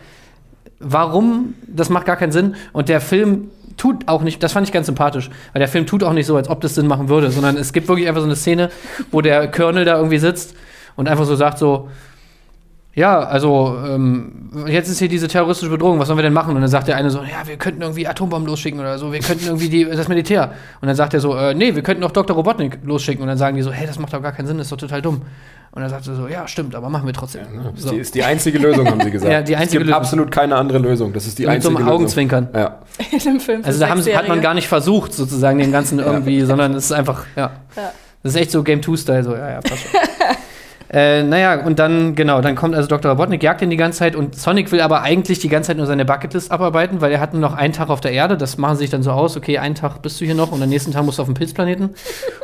Warum? 0.79 1.55
Das 1.67 1.89
macht 1.89 2.05
gar 2.05 2.15
keinen 2.15 2.31
Sinn. 2.31 2.55
Und 2.73 2.89
der 2.89 3.01
Film 3.01 3.49
tut 3.77 4.07
auch 4.07 4.21
nicht, 4.21 4.43
das 4.43 4.53
fand 4.53 4.67
ich 4.67 4.73
ganz 4.73 4.87
sympathisch, 4.87 5.29
weil 5.53 5.59
der 5.59 5.67
Film 5.67 5.85
tut 5.85 6.03
auch 6.03 6.13
nicht 6.13 6.25
so, 6.25 6.35
als 6.35 6.49
ob 6.49 6.61
das 6.61 6.75
Sinn 6.75 6.87
machen 6.87 7.09
würde, 7.09 7.31
sondern 7.31 7.57
es 7.57 7.73
gibt 7.73 7.87
wirklich 7.87 8.07
einfach 8.07 8.21
so 8.21 8.27
eine 8.27 8.35
Szene, 8.35 8.69
wo 9.11 9.21
der 9.21 9.49
Colonel 9.49 9.85
da 9.85 9.95
irgendwie 9.97 10.19
sitzt 10.19 10.55
und 10.95 11.07
einfach 11.07 11.25
so 11.25 11.35
sagt 11.35 11.57
so, 11.57 11.89
ja, 12.95 13.19
also 13.19 13.77
ähm, 13.87 14.65
jetzt 14.67 14.89
ist 14.89 14.99
hier 14.99 15.07
diese 15.07 15.27
terroristische 15.27 15.71
Bedrohung, 15.71 15.99
was 15.99 16.07
sollen 16.07 16.17
wir 16.17 16.23
denn 16.23 16.33
machen? 16.33 16.55
Und 16.55 16.61
dann 16.61 16.69
sagt 16.69 16.87
der 16.87 16.97
eine 16.97 17.09
so, 17.09 17.19
ja, 17.19 17.45
wir 17.47 17.55
könnten 17.55 17.81
irgendwie 17.81 18.07
Atombomben 18.07 18.49
losschicken 18.49 18.79
oder 18.79 18.97
so, 18.97 19.13
wir 19.13 19.19
könnten 19.19 19.45
irgendwie 19.45 19.69
die, 19.69 19.85
das 19.85 20.09
Militär. 20.09 20.51
Und 20.81 20.87
dann 20.87 20.95
sagt 20.95 21.13
er 21.13 21.21
so, 21.21 21.35
äh, 21.35 21.53
nee, 21.53 21.75
wir 21.75 21.83
könnten 21.83 22.03
auch 22.03 22.11
Dr. 22.11 22.35
Robotnik 22.35 22.79
losschicken. 22.83 23.21
Und 23.21 23.29
dann 23.29 23.37
sagen 23.37 23.55
die 23.55 23.61
so, 23.61 23.71
hey, 23.71 23.87
das 23.87 23.99
macht 23.99 24.11
doch 24.11 24.21
gar 24.21 24.31
keinen 24.31 24.47
Sinn, 24.47 24.57
das 24.57 24.65
ist 24.65 24.71
doch 24.71 24.77
total 24.77 25.01
dumm. 25.01 25.21
Und 25.71 25.83
er 25.83 25.89
so, 26.01 26.27
ja, 26.27 26.47
stimmt, 26.47 26.73
aber 26.73 26.89
machen 26.89 27.05
wir 27.05 27.13
trotzdem. 27.13 27.43
Das 27.75 27.83
so. 27.83 27.89
ist, 27.89 27.91
die, 27.91 27.97
ist 27.99 28.15
die 28.15 28.23
einzige 28.23 28.57
Lösung, 28.57 28.87
haben 28.87 29.01
sie 29.01 29.11
gesagt. 29.11 29.31
Ja, 29.31 29.41
die 29.41 29.55
einzige 29.55 29.65
es 29.65 29.71
gibt 29.71 29.85
Lösung. 29.85 29.93
absolut 30.01 30.31
keine 30.31 30.55
andere 30.55 30.79
Lösung. 30.79 31.13
Das 31.13 31.27
ist 31.27 31.37
die 31.37 31.43
Mit 31.43 31.49
so 31.49 31.53
einzige 31.53 31.75
einem 31.75 31.77
Lösung. 31.85 31.93
Augenzwinkern. 31.95 32.49
Ja. 32.55 32.79
in 33.11 33.19
dem 33.19 33.39
Film. 33.39 33.61
für 33.61 33.67
Also 33.67 33.79
da 33.79 33.89
haben, 33.89 34.01
sie- 34.01 34.17
hat 34.17 34.27
man 34.27 34.41
gar 34.41 34.53
nicht 34.55 34.67
versucht, 34.67 35.13
sozusagen 35.13 35.59
den 35.59 35.71
ganzen 35.71 35.99
irgendwie, 35.99 36.41
sondern 36.41 36.73
es 36.73 36.85
ist 36.85 36.91
einfach, 36.91 37.25
ja. 37.35 37.51
Ja. 37.75 37.91
Das 38.23 38.33
ist 38.33 38.41
echt 38.41 38.51
so 38.51 38.63
Game 38.63 38.81
2-Style, 38.81 39.23
so, 39.23 39.35
ja, 39.35 39.49
ja, 39.51 39.59
passt 39.61 39.83
schon. 39.83 39.91
äh, 40.91 41.21
naja, 41.21 41.63
und 41.65 41.77
dann, 41.77 42.15
genau, 42.15 42.41
dann 42.41 42.55
kommt 42.55 42.73
also 42.73 42.87
Dr. 42.87 43.11
Robotnik, 43.11 43.43
jagt 43.43 43.61
ihn 43.61 43.69
die 43.69 43.77
ganze 43.77 43.99
Zeit 43.99 44.15
und 44.15 44.35
Sonic 44.35 44.71
will 44.71 44.81
aber 44.81 45.03
eigentlich 45.03 45.37
die 45.37 45.47
ganze 45.47 45.67
Zeit 45.67 45.77
nur 45.77 45.85
seine 45.85 46.03
Bucketlist 46.03 46.51
abarbeiten, 46.51 46.99
weil 46.99 47.11
er 47.11 47.19
hat 47.19 47.33
nur 47.33 47.41
noch 47.41 47.53
einen 47.53 47.73
Tag 47.73 47.89
auf 47.89 48.01
der 48.01 48.11
Erde, 48.11 48.37
das 48.37 48.57
machen 48.57 48.75
sie 48.75 48.83
sich 48.83 48.89
dann 48.89 49.03
so 49.03 49.11
aus, 49.11 49.37
okay, 49.37 49.59
einen 49.59 49.75
Tag 49.75 50.01
bist 50.01 50.19
du 50.19 50.25
hier 50.25 50.33
noch 50.33 50.51
und 50.51 50.63
am 50.63 50.69
nächsten 50.69 50.91
Tag 50.91 51.05
musst 51.05 51.19
du 51.19 51.21
auf 51.21 51.27
den 51.27 51.35
Pilzplaneten. 51.35 51.91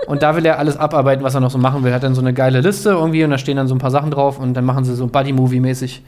Und 0.06 0.22
da 0.22 0.36
will 0.36 0.46
er 0.46 0.60
alles 0.60 0.78
abarbeiten, 0.78 1.24
was 1.24 1.34
er 1.34 1.40
noch 1.40 1.50
so 1.50 1.58
machen 1.58 1.84
will. 1.84 1.92
Er 1.92 1.96
hat 1.96 2.04
dann 2.04 2.14
so 2.14 2.22
eine 2.22 2.34
geile 2.34 2.62
Liste 2.62 2.90
irgendwie 2.90 3.24
und 3.24 3.32
da 3.32 3.40
stehen 3.40 3.58
dann 3.58 3.68
so 3.68 3.74
ein 3.74 3.80
paar 3.80 3.90
Sachen 3.90 4.12
drauf 4.12 4.40
und 4.40 4.54
dann 4.54 4.64
machen 4.64 4.86
sie 4.86 4.96
so 4.96 5.08
Buddy-Movie-mäßig 5.08 6.04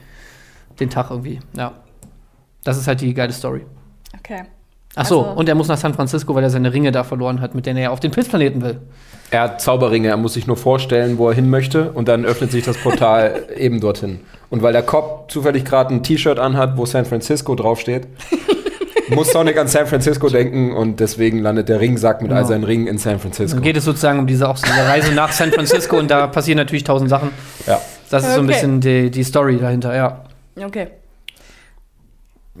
den 0.78 0.90
Tag 0.90 1.10
irgendwie, 1.10 1.40
ja. 1.56 1.72
Das 2.62 2.76
ist 2.76 2.86
halt 2.86 3.00
die 3.00 3.14
geile 3.14 3.32
Story. 3.32 3.64
Okay. 4.16 4.44
Ach 5.00 5.06
so, 5.06 5.20
Also- 5.24 5.30
und 5.38 5.48
er 5.48 5.54
muss 5.54 5.68
nach 5.68 5.78
San 5.78 5.94
Francisco, 5.94 6.34
weil 6.34 6.42
er 6.42 6.50
seine 6.50 6.72
Ringe 6.72 6.90
da 6.92 7.04
verloren 7.04 7.40
hat, 7.40 7.54
mit 7.54 7.66
denen 7.66 7.78
er 7.78 7.92
auf 7.92 8.00
den 8.00 8.10
Pilzplaneten 8.10 8.62
will. 8.62 8.78
Er 9.30 9.42
hat 9.42 9.60
Zauberringe, 9.60 10.08
er 10.08 10.16
muss 10.16 10.34
sich 10.34 10.46
nur 10.46 10.56
vorstellen, 10.56 11.18
wo 11.18 11.28
er 11.28 11.34
hin 11.34 11.50
möchte 11.50 11.90
und 11.92 12.08
dann 12.08 12.24
öffnet 12.24 12.50
sich 12.50 12.64
das 12.64 12.76
Portal 12.78 13.44
eben 13.56 13.80
dorthin. 13.80 14.20
Und 14.50 14.62
weil 14.62 14.72
der 14.72 14.82
Cop 14.82 15.30
zufällig 15.30 15.64
gerade 15.64 15.94
ein 15.94 16.02
T-Shirt 16.02 16.38
anhat, 16.38 16.76
wo 16.76 16.86
San 16.86 17.04
Francisco 17.04 17.54
draufsteht, 17.54 18.06
muss 19.10 19.30
Sonic 19.30 19.56
an 19.58 19.68
San 19.68 19.86
Francisco 19.86 20.28
denken 20.30 20.72
und 20.74 20.98
deswegen 21.00 21.40
landet 21.42 21.68
der 21.68 21.80
Ringsack 21.80 22.20
mit 22.22 22.30
all 22.32 22.38
Genau. 22.38 22.48
seinen 22.48 22.64
Ringen 22.64 22.86
in 22.86 22.98
San 22.98 23.18
Francisco. 23.18 23.54
Dann 23.56 23.62
geht 23.64 23.76
es 23.76 23.84
sozusagen 23.84 24.18
um 24.18 24.26
diese, 24.26 24.48
auch 24.48 24.56
so 24.56 24.66
diese 24.66 24.86
Reise 24.86 25.12
nach 25.14 25.32
San 25.32 25.52
Francisco 25.52 25.96
und 25.98 26.10
da 26.10 26.26
passieren 26.26 26.56
natürlich 26.58 26.84
tausend 26.84 27.08
Sachen. 27.10 27.30
Ja. 27.66 27.80
Das 28.10 28.24
ist 28.24 28.34
so 28.34 28.40
ein 28.40 28.44
Okay. 28.46 28.54
bisschen 28.54 28.80
die, 28.80 29.10
die 29.10 29.22
Story 29.24 29.58
dahinter, 29.58 29.94
ja. 29.94 30.24
Okay. 30.62 30.88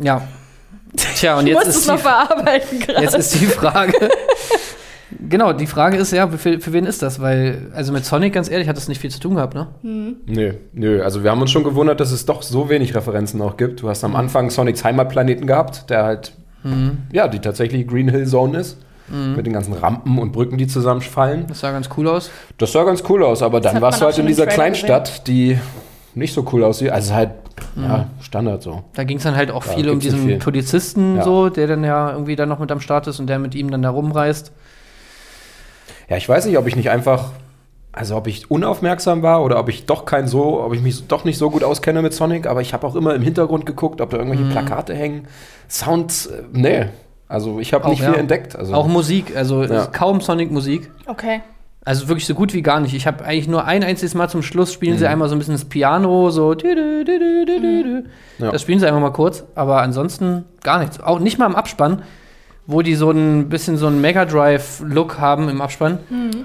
Ja. 0.00 0.22
Tja, 0.96 1.38
und 1.38 1.46
jetzt 1.46 1.66
ist, 1.66 1.86
noch 1.86 1.96
die, 1.96 2.02
verarbeiten 2.02 2.80
gerade. 2.80 3.02
jetzt 3.02 3.14
ist 3.14 3.34
die 3.34 3.46
Frage. 3.46 3.92
genau, 5.28 5.52
die 5.52 5.66
Frage 5.66 5.96
ist 5.96 6.12
ja, 6.12 6.28
für, 6.28 6.60
für 6.60 6.72
wen 6.72 6.86
ist 6.86 7.02
das? 7.02 7.20
Weil, 7.20 7.70
also 7.74 7.92
mit 7.92 8.04
Sonic, 8.04 8.32
ganz 8.32 8.48
ehrlich, 8.50 8.68
hat 8.68 8.76
das 8.76 8.88
nicht 8.88 9.00
viel 9.00 9.10
zu 9.10 9.20
tun 9.20 9.34
gehabt, 9.34 9.54
ne? 9.54 9.68
Nö, 9.82 10.54
nö. 10.72 11.02
Also 11.02 11.22
wir 11.22 11.30
haben 11.30 11.40
uns 11.40 11.50
schon 11.50 11.64
gewundert, 11.64 12.00
dass 12.00 12.12
es 12.12 12.26
doch 12.26 12.42
so 12.42 12.68
wenig 12.68 12.94
Referenzen 12.94 13.40
auch 13.42 13.56
gibt. 13.56 13.82
Du 13.82 13.88
hast 13.88 14.04
am 14.04 14.16
Anfang 14.16 14.50
Sonics 14.50 14.84
Heimatplaneten 14.84 15.46
gehabt, 15.46 15.90
der 15.90 16.04
halt, 16.04 16.32
ja, 17.12 17.28
die 17.28 17.38
tatsächlich 17.38 17.86
Green 17.86 18.08
Hill 18.08 18.26
Zone 18.26 18.58
ist. 18.58 18.78
Mit 19.10 19.46
den 19.46 19.54
ganzen 19.54 19.72
Rampen 19.72 20.18
und 20.18 20.32
Brücken, 20.32 20.58
die 20.58 20.66
zusammenfallen. 20.66 21.46
Das 21.48 21.60
sah 21.60 21.72
ganz 21.72 21.88
cool 21.96 22.08
aus. 22.08 22.30
Das 22.58 22.72
sah 22.72 22.84
ganz 22.84 23.02
cool 23.08 23.24
aus, 23.24 23.42
aber 23.42 23.62
dann 23.62 23.76
hat 23.76 23.80
warst 23.80 24.02
du 24.02 24.04
halt 24.04 24.18
in 24.18 24.26
dieser 24.26 24.46
Kleinstadt, 24.46 25.26
die 25.26 25.58
nicht 26.14 26.34
so 26.34 26.46
cool 26.52 26.62
aussieht. 26.62 26.90
Also 26.90 27.14
halt, 27.14 27.30
ja, 27.76 28.06
Standard 28.20 28.62
so. 28.62 28.82
Da 28.94 29.04
ging 29.04 29.18
es 29.18 29.22
dann 29.22 29.36
halt 29.36 29.50
auch 29.50 29.64
Ja, 29.66 29.72
viel 29.72 29.88
um 29.90 30.00
diesen 30.00 30.20
viel. 30.26 30.38
Polizisten, 30.38 31.16
Ja. 31.16 31.22
so, 31.24 31.48
der 31.48 31.66
dann 31.66 31.84
ja 31.84 32.12
irgendwie 32.12 32.36
dann 32.36 32.48
noch 32.48 32.58
mit 32.58 32.70
am 32.72 32.80
Start 32.80 33.06
ist 33.06 33.20
und 33.20 33.26
der 33.28 33.38
mit 33.38 33.54
ihm 33.54 33.70
dann 33.70 33.82
da 33.82 33.90
rumreist. 33.90 34.52
Ja, 36.08 36.16
ich 36.16 36.28
weiß 36.28 36.46
nicht, 36.46 36.56
ob 36.58 36.66
ich 36.66 36.74
nicht 36.76 36.90
einfach, 36.90 37.30
also 37.92 38.16
ob 38.16 38.26
ich 38.26 38.50
unaufmerksam 38.50 39.22
war 39.22 39.42
oder 39.42 39.58
ob 39.58 39.68
ich 39.68 39.86
doch 39.86 40.04
kein 40.04 40.26
so, 40.26 40.62
ob 40.62 40.72
ich 40.74 40.80
mich 40.82 41.06
doch 41.06 41.24
nicht 41.24 41.38
so 41.38 41.50
gut 41.50 41.62
auskenne 41.64 42.00
mit 42.02 42.14
Sonic, 42.14 42.46
aber 42.46 42.60
ich 42.62 42.72
habe 42.72 42.86
auch 42.86 42.94
immer 42.96 43.14
im 43.14 43.22
Hintergrund 43.22 43.66
geguckt, 43.66 44.00
ob 44.00 44.10
da 44.10 44.16
irgendwelche 44.16 44.44
Mhm. 44.44 44.50
Plakate 44.50 44.94
hängen. 44.94 45.26
Sounds, 45.68 46.26
äh, 46.26 46.42
nee. 46.52 46.86
Also 47.28 47.58
ich 47.60 47.74
habe 47.74 47.88
nicht 47.90 48.00
ja. 48.00 48.10
viel 48.10 48.18
entdeckt. 48.20 48.56
Also, 48.56 48.72
Auch 48.72 48.86
Musik, 48.86 49.36
also 49.36 49.62
Ja. 49.64 49.86
kaum 49.86 50.22
Sonic-Musik. 50.22 50.90
Okay. 51.06 51.42
Also 51.84 52.08
wirklich 52.08 52.26
so 52.26 52.34
gut 52.34 52.52
wie 52.52 52.60
gar 52.62 52.80
nicht. 52.80 52.92
Ich 52.94 53.06
habe 53.06 53.24
eigentlich 53.24 53.48
nur 53.48 53.64
ein 53.64 53.82
einziges 53.82 54.14
Mal 54.14 54.28
zum 54.28 54.42
Schluss 54.42 54.72
spielen 54.72 54.94
Mhm. 54.94 54.98
sie 54.98 55.06
einmal 55.06 55.28
so 55.28 55.34
ein 55.34 55.38
bisschen 55.38 55.54
das 55.54 55.64
Piano, 55.64 56.28
so. 56.30 56.52
Ja. 58.38 58.50
Das 58.52 58.62
spielen 58.62 58.78
sie 58.78 58.86
einfach 58.86 59.00
mal 59.00 59.10
kurz, 59.12 59.44
aber 59.54 59.80
ansonsten 59.82 60.44
gar 60.62 60.78
nichts. 60.80 61.00
Auch 61.00 61.18
nicht 61.18 61.38
mal 61.38 61.46
im 61.46 61.56
Abspann, 61.56 62.02
wo 62.66 62.82
die 62.82 62.94
so 62.94 63.10
ein 63.10 63.48
bisschen 63.48 63.76
so 63.78 63.86
einen 63.86 64.00
Mega 64.00 64.24
Drive-Look 64.26 65.18
haben 65.18 65.48
im 65.48 65.60
Abspann. 65.62 65.98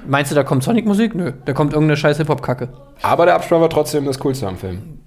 Meinst 0.07 0.31
du, 0.31 0.35
da 0.35 0.43
kommt 0.43 0.63
Sonic-Musik? 0.63 1.13
Nö, 1.15 1.33
da 1.45 1.53
kommt 1.53 1.73
irgendeine 1.73 1.97
scheiß 1.97 2.17
Hip-Hop-Kacke. 2.17 2.69
aber 3.01 3.25
der 3.25 3.35
Abspann 3.35 3.59
war 3.61 3.69
trotzdem 3.69 4.05
das 4.05 4.19
Coolste 4.19 4.47
am 4.47 4.57
Film. 4.57 4.99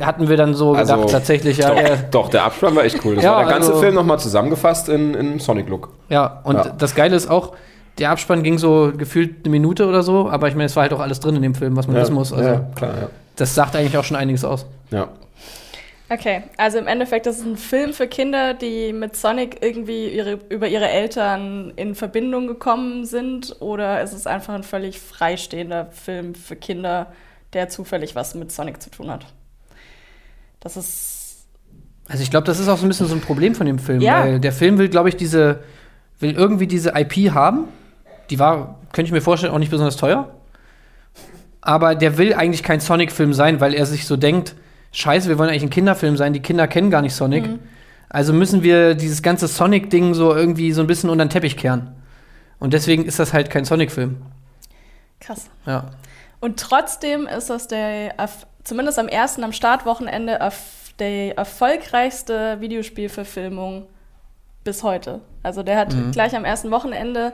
Hatten 0.00 0.28
wir 0.28 0.36
dann 0.36 0.54
so 0.54 0.74
Also, 0.74 0.94
gedacht, 0.94 1.10
tatsächlich, 1.10 1.58
ja. 1.58 1.70
doch, 1.70 1.76
Der, 1.76 1.96
doch, 2.10 2.28
der 2.30 2.44
Abspann 2.44 2.74
war 2.76 2.84
echt 2.84 3.04
cool. 3.04 3.16
Das 3.16 3.24
Ja, 3.24 3.32
war 3.32 3.44
der 3.44 3.52
ganze 3.54 3.70
also- 3.70 3.82
Film 3.82 3.94
nochmal 3.94 4.18
zusammengefasst 4.18 4.88
in, 4.88 5.14
in 5.14 5.38
Sonic-Look. 5.40 5.90
ja, 6.08 6.40
und 6.44 6.56
Ja. 6.56 6.68
das 6.78 6.94
Geile 6.94 7.16
ist 7.16 7.28
auch, 7.30 7.52
der 7.98 8.10
Abspann 8.10 8.42
ging 8.42 8.58
so 8.58 8.92
gefühlt 8.96 9.44
eine 9.44 9.50
Minute 9.50 9.86
oder 9.86 10.02
so, 10.02 10.28
aber 10.30 10.48
ich 10.48 10.54
meine, 10.54 10.66
es 10.66 10.76
war 10.76 10.82
halt 10.82 10.92
auch 10.92 11.00
alles 11.00 11.20
drin 11.20 11.36
in 11.36 11.42
dem 11.42 11.54
Film, 11.54 11.76
was 11.76 11.86
man 11.86 11.96
ja, 11.96 12.02
wissen 12.02 12.14
muss. 12.14 12.32
Also, 12.32 12.48
ja, 12.48 12.70
klar, 12.74 12.94
ja. 13.02 13.10
das 13.36 13.54
sagt 13.54 13.76
eigentlich 13.76 13.96
auch 13.96 14.04
schon 14.04 14.16
einiges 14.16 14.44
aus. 14.44 14.66
ja. 14.90 15.08
Okay, 16.10 16.44
also 16.56 16.78
im 16.78 16.86
Endeffekt 16.86 17.26
ist 17.26 17.40
es 17.40 17.44
ein 17.44 17.58
Film 17.58 17.92
für 17.92 18.06
Kinder, 18.06 18.54
die 18.54 18.94
mit 18.94 19.14
Sonic 19.14 19.58
irgendwie 19.60 20.08
ihre, 20.08 20.38
über 20.48 20.66
ihre 20.66 20.88
Eltern 20.88 21.70
in 21.76 21.94
Verbindung 21.94 22.46
gekommen 22.46 23.04
sind, 23.04 23.56
oder 23.60 24.00
ist 24.02 24.14
es 24.14 24.26
einfach 24.26 24.54
ein 24.54 24.62
völlig 24.62 24.98
freistehender 25.00 25.90
Film 25.92 26.34
für 26.34 26.56
Kinder, 26.56 27.12
der 27.52 27.68
zufällig 27.68 28.14
was 28.14 28.34
mit 28.34 28.50
Sonic 28.50 28.80
zu 28.82 28.88
tun 28.88 29.10
hat? 29.10 29.26
Das 30.60 30.78
ist. 30.78 31.46
Also 32.08 32.22
ich 32.22 32.30
glaube, 32.30 32.46
das 32.46 32.58
ist 32.58 32.68
auch 32.68 32.78
so 32.78 32.86
ein 32.86 32.88
bisschen 32.88 33.06
so 33.06 33.14
ein 33.14 33.20
Problem 33.20 33.54
von 33.54 33.66
dem 33.66 33.78
Film, 33.78 34.00
Ja. 34.00 34.20
weil 34.20 34.40
der 34.40 34.52
Film 34.52 34.78
will, 34.78 34.88
glaube 34.88 35.10
ich, 35.10 35.16
diese, 35.16 35.60
will 36.20 36.32
irgendwie 36.32 36.66
diese 36.66 36.94
IP 36.98 37.32
haben. 37.34 37.68
Die 38.30 38.38
war, 38.38 38.78
könnte 38.92 39.08
ich 39.08 39.12
mir 39.12 39.20
vorstellen, 39.20 39.52
auch 39.52 39.58
nicht 39.58 39.70
besonders 39.70 39.96
teuer. 39.96 40.28
Aber 41.60 41.94
der 41.94 42.18
will 42.18 42.34
eigentlich 42.34 42.62
kein 42.62 42.80
Sonic-Film 42.80 43.32
sein, 43.32 43.60
weil 43.60 43.74
er 43.74 43.86
sich 43.86 44.06
so 44.06 44.16
denkt, 44.16 44.54
scheiße, 44.92 45.28
wir 45.28 45.38
wollen 45.38 45.50
eigentlich 45.50 45.64
ein 45.64 45.70
Kinderfilm 45.70 46.16
sein, 46.16 46.32
die 46.32 46.40
Kinder 46.40 46.66
kennen 46.68 46.90
gar 46.90 47.02
nicht 47.02 47.14
Sonic. 47.14 47.44
Also 48.08 48.32
müssen 48.32 48.62
wir 48.62 48.94
dieses 48.94 49.22
ganze 49.22 49.48
Sonic-Ding 49.48 50.14
so 50.14 50.34
irgendwie 50.34 50.72
so 50.72 50.80
ein 50.80 50.86
bisschen 50.86 51.10
unter 51.10 51.24
den 51.24 51.30
Teppich 51.30 51.56
kehren. 51.56 51.94
Und 52.58 52.72
deswegen 52.72 53.04
ist 53.04 53.18
das 53.18 53.32
halt 53.32 53.50
kein 53.50 53.64
Sonic-Film. 53.64 54.16
Krass. 55.20 55.50
Ja. 55.66 55.90
Und 56.40 56.58
trotzdem 56.58 57.26
ist 57.26 57.50
das 57.50 57.68
der, 57.68 58.14
zumindest 58.64 58.98
am 58.98 59.08
ersten, 59.08 59.44
am 59.44 59.52
Startwochenende, 59.52 60.38
die 61.00 61.32
erfolgreichste 61.36 62.60
Videospielverfilmung 62.60 63.86
bis 64.64 64.82
heute. 64.82 65.20
Also 65.42 65.62
der 65.62 65.78
hat 65.78 65.94
gleich 66.12 66.34
am 66.34 66.44
ersten 66.44 66.70
Wochenende 66.70 67.32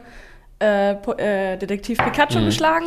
äh, 0.65 1.53
äh, 1.53 1.57
Detektiv 1.57 1.99
Pikachu 1.99 2.45
geschlagen. 2.45 2.87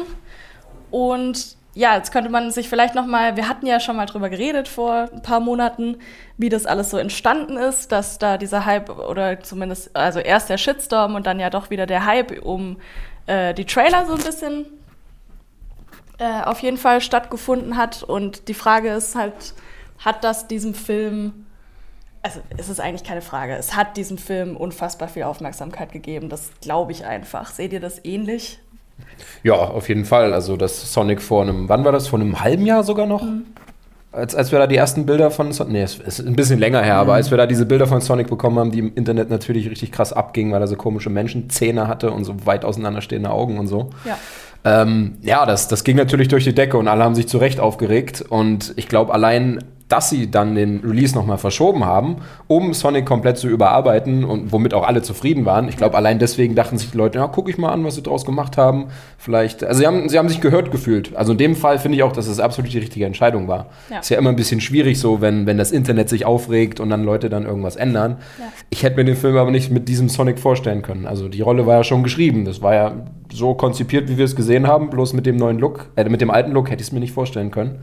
Und 0.91 1.57
ja, 1.73 1.95
jetzt 1.95 2.11
könnte 2.11 2.29
man 2.29 2.49
sich 2.51 2.69
vielleicht 2.69 2.95
noch 2.95 3.05
mal, 3.05 3.35
wir 3.35 3.47
hatten 3.47 3.67
ja 3.67 3.79
schon 3.79 3.95
mal 3.95 4.07
drüber 4.07 4.29
geredet 4.29 4.67
vor 4.67 5.09
ein 5.13 5.21
paar 5.21 5.39
Monaten, 5.39 5.97
wie 6.37 6.49
das 6.49 6.65
alles 6.65 6.89
so 6.89 6.97
entstanden 6.97 7.55
ist, 7.55 7.91
dass 7.91 8.17
da 8.17 8.37
dieser 8.37 8.65
Hype 8.65 8.89
oder 8.89 9.41
zumindest, 9.41 9.95
also 9.95 10.19
erst 10.19 10.49
der 10.49 10.57
Shitstorm 10.57 11.13
und 11.13 11.27
dann 11.27 11.39
ja 11.39 11.51
doch 11.51 11.69
wieder 11.69 11.85
der 11.85 12.05
Hype 12.05 12.43
um 12.43 12.77
äh, 13.27 13.53
die 13.53 13.65
Trailer 13.65 14.07
so 14.07 14.13
ein 14.13 14.23
bisschen 14.23 14.65
äh, 16.17 16.41
auf 16.41 16.59
jeden 16.61 16.77
Fall 16.77 16.99
stattgefunden 16.99 17.77
hat. 17.77 18.01
Und 18.01 18.47
die 18.47 18.55
Frage 18.55 18.89
ist 18.89 19.15
halt, 19.15 19.53
hat 19.99 20.23
das 20.23 20.47
diesem 20.47 20.73
Film, 20.73 21.46
also 22.21 22.39
es 22.57 22.69
ist 22.69 22.79
eigentlich 22.79 23.03
keine 23.03 23.21
Frage, 23.21 23.55
es 23.55 23.75
hat 23.75 23.97
diesem 23.97 24.17
Film 24.17 24.57
unfassbar 24.57 25.07
viel 25.07 25.23
Aufmerksamkeit 25.23 25.91
gegeben. 25.91 26.29
Das 26.29 26.51
glaube 26.61 26.91
ich 26.91 27.05
einfach. 27.05 27.51
Seht 27.51 27.73
ihr 27.73 27.79
das 27.79 28.03
ähnlich? 28.03 28.59
Ja, 29.43 29.53
auf 29.53 29.89
jeden 29.89 30.05
Fall. 30.05 30.33
Also 30.33 30.57
das 30.57 30.91
Sonic 30.91 31.21
vor 31.21 31.43
einem, 31.43 31.69
wann 31.69 31.85
war 31.85 31.91
das? 31.91 32.07
Vor 32.07 32.19
einem 32.19 32.41
halben 32.41 32.65
Jahr 32.65 32.83
sogar 32.83 33.05
noch? 33.05 33.23
Als, 34.11 34.33
als 34.33 34.51
wir 34.51 34.59
da 34.59 34.67
die 34.67 34.75
ersten 34.75 35.05
Bilder 35.05 35.29
von 35.29 35.51
Sonic, 35.51 35.73
nee, 35.73 35.83
es 35.83 35.99
ist 35.99 36.25
ein 36.25 36.35
bisschen 36.35 36.59
länger 36.59 36.81
her, 36.81 36.95
aber 36.95 37.13
als 37.13 37.29
wir 37.29 37.37
da 37.37 37.45
diese 37.45 37.65
Bilder 37.65 37.85
von 37.85 38.01
Sonic 38.01 38.27
bekommen 38.27 38.57
haben, 38.57 38.71
die 38.71 38.79
im 38.79 38.95
Internet 38.95 39.29
natürlich 39.29 39.69
richtig 39.69 39.91
krass 39.91 40.11
abgingen, 40.11 40.53
weil 40.53 40.61
er 40.61 40.67
so 40.67 40.75
komische 40.75 41.09
Menschenzähne 41.09 41.87
hatte 41.87 42.11
und 42.11 42.23
so 42.23 42.45
weit 42.45 42.65
auseinanderstehende 42.65 43.29
Augen 43.29 43.59
und 43.59 43.67
so. 43.67 43.89
Ja. 44.05 44.17
Ähm, 44.63 45.17
ja, 45.21 45.45
das, 45.45 45.67
das 45.67 45.83
ging 45.83 45.97
natürlich 45.97 46.29
durch 46.29 46.43
die 46.43 46.55
Decke 46.55 46.77
und 46.77 46.87
alle 46.87 47.03
haben 47.03 47.15
sich 47.15 47.27
zu 47.27 47.37
Recht 47.37 47.59
aufgeregt. 47.59 48.23
Und 48.27 48.73
ich 48.75 48.87
glaube, 48.87 49.13
allein, 49.13 49.63
dass 49.89 50.09
sie 50.09 50.29
dann 50.29 50.55
den 50.55 50.81
Release 50.81 51.15
nochmal 51.15 51.37
verschoben 51.37 51.85
haben, 51.85 52.17
um 52.47 52.73
Sonic 52.73 53.05
komplett 53.05 53.37
zu 53.37 53.47
überarbeiten 53.47 54.25
und 54.25 54.51
womit 54.51 54.73
auch 54.73 54.85
alle 54.85 55.01
zufrieden 55.01 55.45
waren. 55.45 55.69
Ich 55.69 55.77
glaube, 55.77 55.95
allein 55.95 56.19
deswegen 56.19 56.55
dachten 56.55 56.77
sich 56.77 56.91
die 56.91 56.97
Leute, 56.97 57.19
ja, 57.19 57.27
guck 57.27 57.47
ich 57.47 57.57
mal 57.57 57.71
an, 57.71 57.83
was 57.85 57.95
sie 57.95 58.03
draus 58.03 58.25
gemacht 58.25 58.57
haben. 58.57 58.87
Vielleicht, 59.17 59.63
also 59.63 59.79
sie 59.79 59.87
haben, 59.87 60.09
sie 60.09 60.17
haben 60.17 60.27
sich 60.27 60.41
gehört 60.41 60.71
gefühlt. 60.71 61.15
Also 61.15 61.31
in 61.31 61.37
dem 61.37 61.55
Fall 61.55 61.79
finde 61.79 61.97
ich 61.97 62.03
auch, 62.03 62.11
dass 62.11 62.27
es 62.27 62.39
absolut 62.39 62.73
die 62.73 62.79
richtige 62.79 63.05
Entscheidung 63.05 63.47
war. 63.47 63.67
Ja. 63.89 63.99
Ist 63.99 64.09
ja 64.09 64.17
immer 64.17 64.29
ein 64.29 64.35
bisschen 64.35 64.59
schwierig 64.59 64.99
so, 64.99 65.21
wenn, 65.21 65.45
wenn 65.45 65.57
das 65.57 65.71
Internet 65.71 66.09
sich 66.09 66.25
aufregt 66.25 66.81
und 66.81 66.89
dann 66.89 67.03
Leute 67.03 67.29
dann 67.29 67.45
irgendwas 67.45 67.77
ändern. 67.77 68.17
Ja. 68.39 68.45
Ich 68.69 68.83
hätte 68.83 68.97
mir 68.97 69.05
den 69.05 69.15
Film 69.15 69.37
aber 69.37 69.51
nicht 69.51 69.71
mit 69.71 69.87
diesem 69.87 70.09
Sonic 70.09 70.39
vorstellen 70.39 70.81
können. 70.81 71.07
Also 71.07 71.29
die 71.29 71.41
Rolle 71.41 71.65
war 71.65 71.77
ja 71.77 71.83
schon 71.85 72.03
geschrieben. 72.03 72.43
Das 72.43 72.61
war 72.61 72.73
ja 72.73 72.93
so 73.31 73.53
konzipiert, 73.53 74.09
wie 74.09 74.17
wir 74.17 74.25
es 74.25 74.35
gesehen 74.35 74.67
haben. 74.67 74.89
Bloß 74.89 75.13
mit 75.13 75.25
dem 75.25 75.37
neuen 75.37 75.59
Look, 75.59 75.89
äh, 75.95 76.03
mit 76.09 76.19
dem 76.19 76.31
alten 76.31 76.51
Look 76.51 76.69
hätte 76.69 76.81
ich 76.81 76.87
es 76.87 76.91
mir 76.91 76.99
nicht 76.99 77.13
vorstellen 77.13 77.51
können. 77.51 77.79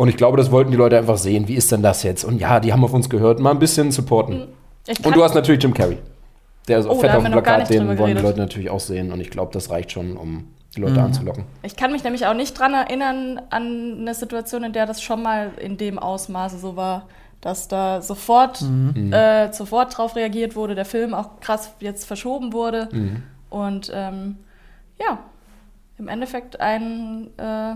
Und 0.00 0.08
ich 0.08 0.16
glaube, 0.16 0.38
das 0.38 0.50
wollten 0.50 0.70
die 0.70 0.78
Leute 0.78 0.96
einfach 0.96 1.18
sehen. 1.18 1.46
Wie 1.46 1.56
ist 1.56 1.70
denn 1.72 1.82
das 1.82 2.04
jetzt? 2.04 2.24
Und 2.24 2.40
ja, 2.40 2.58
die 2.58 2.72
haben 2.72 2.82
auf 2.82 2.94
uns 2.94 3.10
gehört. 3.10 3.38
Mal 3.38 3.50
ein 3.50 3.58
bisschen 3.58 3.92
supporten. 3.92 4.48
Und 5.04 5.14
du 5.14 5.22
hast 5.22 5.34
natürlich 5.34 5.62
Jim 5.62 5.74
Carrey. 5.74 5.98
Der 6.68 6.78
ist 6.78 6.86
auch 6.86 6.96
Oh, 6.96 7.00
fett 7.00 7.10
auf 7.14 7.22
dem 7.22 7.32
Plakat. 7.32 7.68
Den 7.68 7.86
wollen 7.86 7.90
die 7.98 8.02
geredet. 8.04 8.22
Leute 8.22 8.38
natürlich 8.40 8.70
auch 8.70 8.80
sehen. 8.80 9.12
Und 9.12 9.20
ich 9.20 9.28
glaube, 9.28 9.52
das 9.52 9.68
reicht 9.68 9.92
schon, 9.92 10.16
um 10.16 10.46
die 10.74 10.80
Leute 10.80 11.02
anzulocken. 11.02 11.44
Ich 11.62 11.76
kann 11.76 11.92
mich 11.92 12.02
nämlich 12.02 12.24
auch 12.24 12.32
nicht 12.32 12.58
dran 12.58 12.72
erinnern 12.72 13.42
an 13.50 13.98
eine 14.00 14.14
Situation, 14.14 14.64
in 14.64 14.72
der 14.72 14.86
das 14.86 15.02
schon 15.02 15.22
mal 15.22 15.50
in 15.60 15.76
dem 15.76 15.98
Ausmaße 15.98 16.56
so 16.56 16.76
war, 16.76 17.06
dass 17.42 17.68
da 17.68 18.00
sofort, 18.00 18.64
äh, 19.10 19.52
sofort 19.52 19.98
drauf 19.98 20.16
reagiert 20.16 20.56
wurde, 20.56 20.74
der 20.74 20.86
Film 20.86 21.12
auch 21.12 21.40
krass 21.40 21.74
jetzt 21.78 22.06
verschoben 22.06 22.54
wurde. 22.54 22.88
Mhm. 22.90 23.22
Und 23.50 23.92
ähm, 23.94 24.36
ja, 24.98 25.18
im 25.98 26.08
Endeffekt 26.08 26.58
ein 26.58 27.28
äh, 27.36 27.74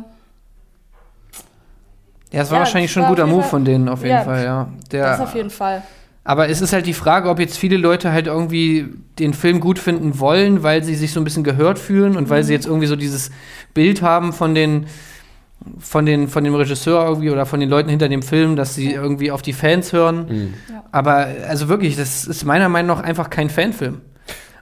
Ja, 2.35 2.43
es 2.43 2.51
war 2.51 2.57
Ja, 2.59 2.61
wahrscheinlich 2.65 2.91
das 2.91 2.95
schon 2.95 3.03
ein 3.05 3.09
war 3.09 3.11
guter 3.13 3.23
auf 3.25 3.29
jeden 3.29 3.37
Move 3.37 3.43
Fall- 3.43 3.51
von 3.51 3.65
denen, 3.65 3.89
auf 3.89 4.01
jeden 4.03 4.11
Ja, 4.17 4.23
Fall, 4.25 4.45
ja. 4.45 4.69
Der, 4.93 5.05
das 5.11 5.21
auf 5.21 5.35
jeden 5.35 5.51
Fall. 5.51 5.83
Aber 6.27 6.49
es 6.49 6.61
ist 6.63 6.73
halt 6.73 6.87
die 6.87 6.95
Frage, 6.95 7.29
ob 7.29 7.39
jetzt 7.39 7.59
viele 7.59 7.77
Leute 7.77 8.11
halt 8.13 8.27
irgendwie 8.27 8.87
den 9.19 9.35
Film 9.35 9.61
gut 9.61 9.79
finden 9.79 10.19
wollen, 10.21 10.63
weil 10.63 10.83
sie 10.83 10.95
sich 10.95 11.13
so 11.13 11.21
ein 11.21 11.25
bisschen 11.25 11.45
gehört 11.45 11.79
fühlen 11.79 12.17
und 12.17 12.31
weil 12.31 12.45
sie 12.45 12.55
jetzt 12.55 12.67
irgendwie 12.67 12.87
so 12.87 12.97
dieses 12.97 13.31
Bild 13.75 14.01
haben 14.03 14.33
von 14.33 14.55
den 14.55 14.87
von 15.79 16.05
den 16.05 16.29
von 16.29 16.45
dem 16.45 16.55
Regisseur 16.55 17.07
irgendwie 17.07 17.31
oder 17.31 17.47
von 17.47 17.61
den 17.61 17.69
Leuten 17.71 17.89
hinter 17.89 18.09
dem 18.09 18.23
Film, 18.23 18.57
dass 18.57 18.75
sie 18.75 18.93
irgendwie 18.93 19.31
auf 19.31 19.41
die 19.43 19.53
Fans 19.55 19.93
hören. 19.93 20.27
Mhm. 20.29 20.55
Aber 20.93 21.27
also 21.49 21.69
wirklich, 21.69 21.97
das 21.97 22.27
ist 22.27 22.45
meiner 22.45 22.69
Meinung 22.69 22.97
nach 22.99 23.05
einfach 23.05 23.31
kein 23.31 23.49
Fanfilm. 23.51 24.01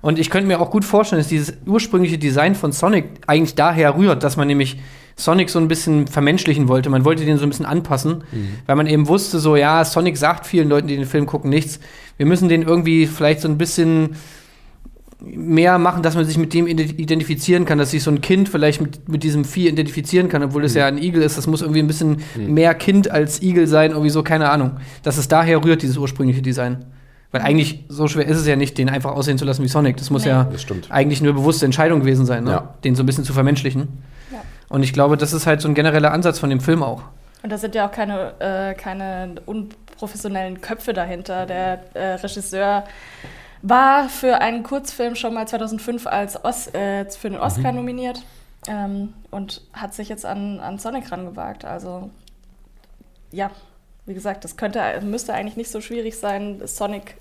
Und 0.00 0.18
ich 0.18 0.30
könnte 0.30 0.48
mir 0.48 0.60
auch 0.60 0.70
gut 0.70 0.84
vorstellen, 0.84 1.20
dass 1.20 1.28
dieses 1.28 1.54
ursprüngliche 1.66 2.18
Design 2.18 2.54
von 2.56 2.72
Sonic 2.72 3.04
eigentlich 3.26 3.54
daher 3.54 3.96
rührt, 3.96 4.22
dass 4.24 4.36
man 4.36 4.48
nämlich 4.48 4.78
Sonic 5.16 5.50
so 5.50 5.58
ein 5.58 5.68
bisschen 5.68 6.06
vermenschlichen 6.06 6.68
wollte. 6.68 6.88
Man 6.90 7.04
wollte 7.04 7.24
den 7.24 7.36
so 7.38 7.44
ein 7.44 7.50
bisschen 7.50 7.66
anpassen, 7.66 8.24
weil 8.66 8.76
man 8.76 8.86
eben 8.86 9.08
wusste, 9.08 9.38
so, 9.38 9.56
ja, 9.56 9.84
Sonic 9.84 10.16
sagt 10.16 10.46
vielen 10.46 10.68
Leuten, 10.68 10.88
die 10.88 10.96
den 10.96 11.06
Film 11.06 11.26
gucken, 11.26 11.50
nichts. 11.50 11.80
Wir 12.16 12.26
müssen 12.26 12.48
den 12.48 12.62
irgendwie 12.62 13.06
vielleicht 13.06 13.40
so 13.40 13.48
ein 13.48 13.58
bisschen 13.58 14.16
mehr 15.24 15.78
machen, 15.78 16.02
dass 16.02 16.16
man 16.16 16.24
sich 16.24 16.36
mit 16.36 16.52
dem 16.52 16.66
ident- 16.66 16.98
identifizieren 16.98 17.64
kann, 17.64 17.78
dass 17.78 17.92
sich 17.92 18.02
so 18.02 18.10
ein 18.10 18.20
Kind 18.20 18.48
vielleicht 18.48 18.80
mit, 18.80 19.08
mit 19.08 19.22
diesem 19.22 19.44
Vieh 19.44 19.68
identifizieren 19.68 20.28
kann, 20.28 20.42
obwohl 20.42 20.64
es 20.64 20.74
ja 20.74 20.86
ein 20.86 20.98
Igel 20.98 21.22
ist. 21.22 21.38
Das 21.38 21.46
muss 21.46 21.62
irgendwie 21.62 21.78
ein 21.80 21.86
bisschen 21.86 22.16
mehr 22.36 22.74
Kind 22.74 23.08
als 23.10 23.40
Igel 23.40 23.68
sein, 23.68 23.92
irgendwie 23.92 24.10
so, 24.10 24.24
keine 24.24 24.50
Ahnung. 24.50 24.72
Dass 25.04 25.18
es 25.18 25.28
daher 25.28 25.62
rührt, 25.64 25.82
dieses 25.82 25.96
ursprüngliche 25.96 26.42
Design. 26.42 26.86
Weil 27.30 27.40
eigentlich 27.42 27.84
so 27.88 28.08
schwer 28.08 28.26
ist 28.26 28.36
es 28.38 28.46
ja 28.48 28.56
nicht, 28.56 28.76
den 28.78 28.88
einfach 28.88 29.12
aussehen 29.12 29.38
zu 29.38 29.44
lassen 29.44 29.62
wie 29.62 29.68
Sonic. 29.68 29.96
Das 29.96 30.10
muss 30.10 30.24
Nee. 30.24 30.30
ja 30.30 30.44
Das 30.44 30.66
eigentlich 30.90 31.20
eine 31.22 31.32
bewusste 31.32 31.64
Entscheidung 31.66 32.00
gewesen 32.00 32.26
sein, 32.26 32.42
ne? 32.44 32.50
Ja. 32.50 32.74
den 32.84 32.94
so 32.96 33.02
ein 33.04 33.06
bisschen 33.06 33.24
zu 33.24 33.32
vermenschlichen. 33.32 33.88
Ja. 34.32 34.38
Und 34.72 34.82
ich 34.82 34.94
glaube, 34.94 35.18
das 35.18 35.34
ist 35.34 35.46
halt 35.46 35.60
so 35.60 35.68
ein 35.68 35.74
genereller 35.74 36.12
Ansatz 36.12 36.38
von 36.38 36.48
dem 36.48 36.60
Film 36.60 36.82
auch. 36.82 37.02
Und 37.42 37.52
da 37.52 37.58
sind 37.58 37.74
ja 37.74 37.86
auch 37.86 37.92
keine, 37.92 38.32
äh, 38.40 38.74
keine 38.74 39.34
unprofessionellen 39.44 40.62
Köpfe 40.62 40.94
dahinter. 40.94 41.44
Der 41.44 41.80
äh, 41.92 42.14
Regisseur 42.14 42.84
war 43.60 44.08
für 44.08 44.40
einen 44.40 44.62
Kurzfilm 44.62 45.14
schon 45.14 45.34
mal 45.34 45.46
2005 45.46 46.06
als 46.06 46.42
Os 46.42 46.68
äh, 46.68 47.04
für 47.10 47.28
den 47.28 47.38
Oscar 47.38 47.72
nominiert 47.72 48.22
ähm, 48.66 49.12
und 49.30 49.60
hat 49.74 49.92
sich 49.92 50.08
jetzt 50.08 50.24
an, 50.24 50.58
an 50.58 50.78
Sonic 50.78 51.12
rangewagt. 51.12 51.66
Also 51.66 52.08
ja, 53.30 53.50
wie 54.06 54.14
gesagt, 54.14 54.42
das 54.42 54.56
könnte, 54.56 54.80
müsste 55.02 55.34
eigentlich 55.34 55.58
nicht 55.58 55.70
so 55.70 55.82
schwierig 55.82 56.18
sein, 56.18 56.62
Sonic 56.64 57.18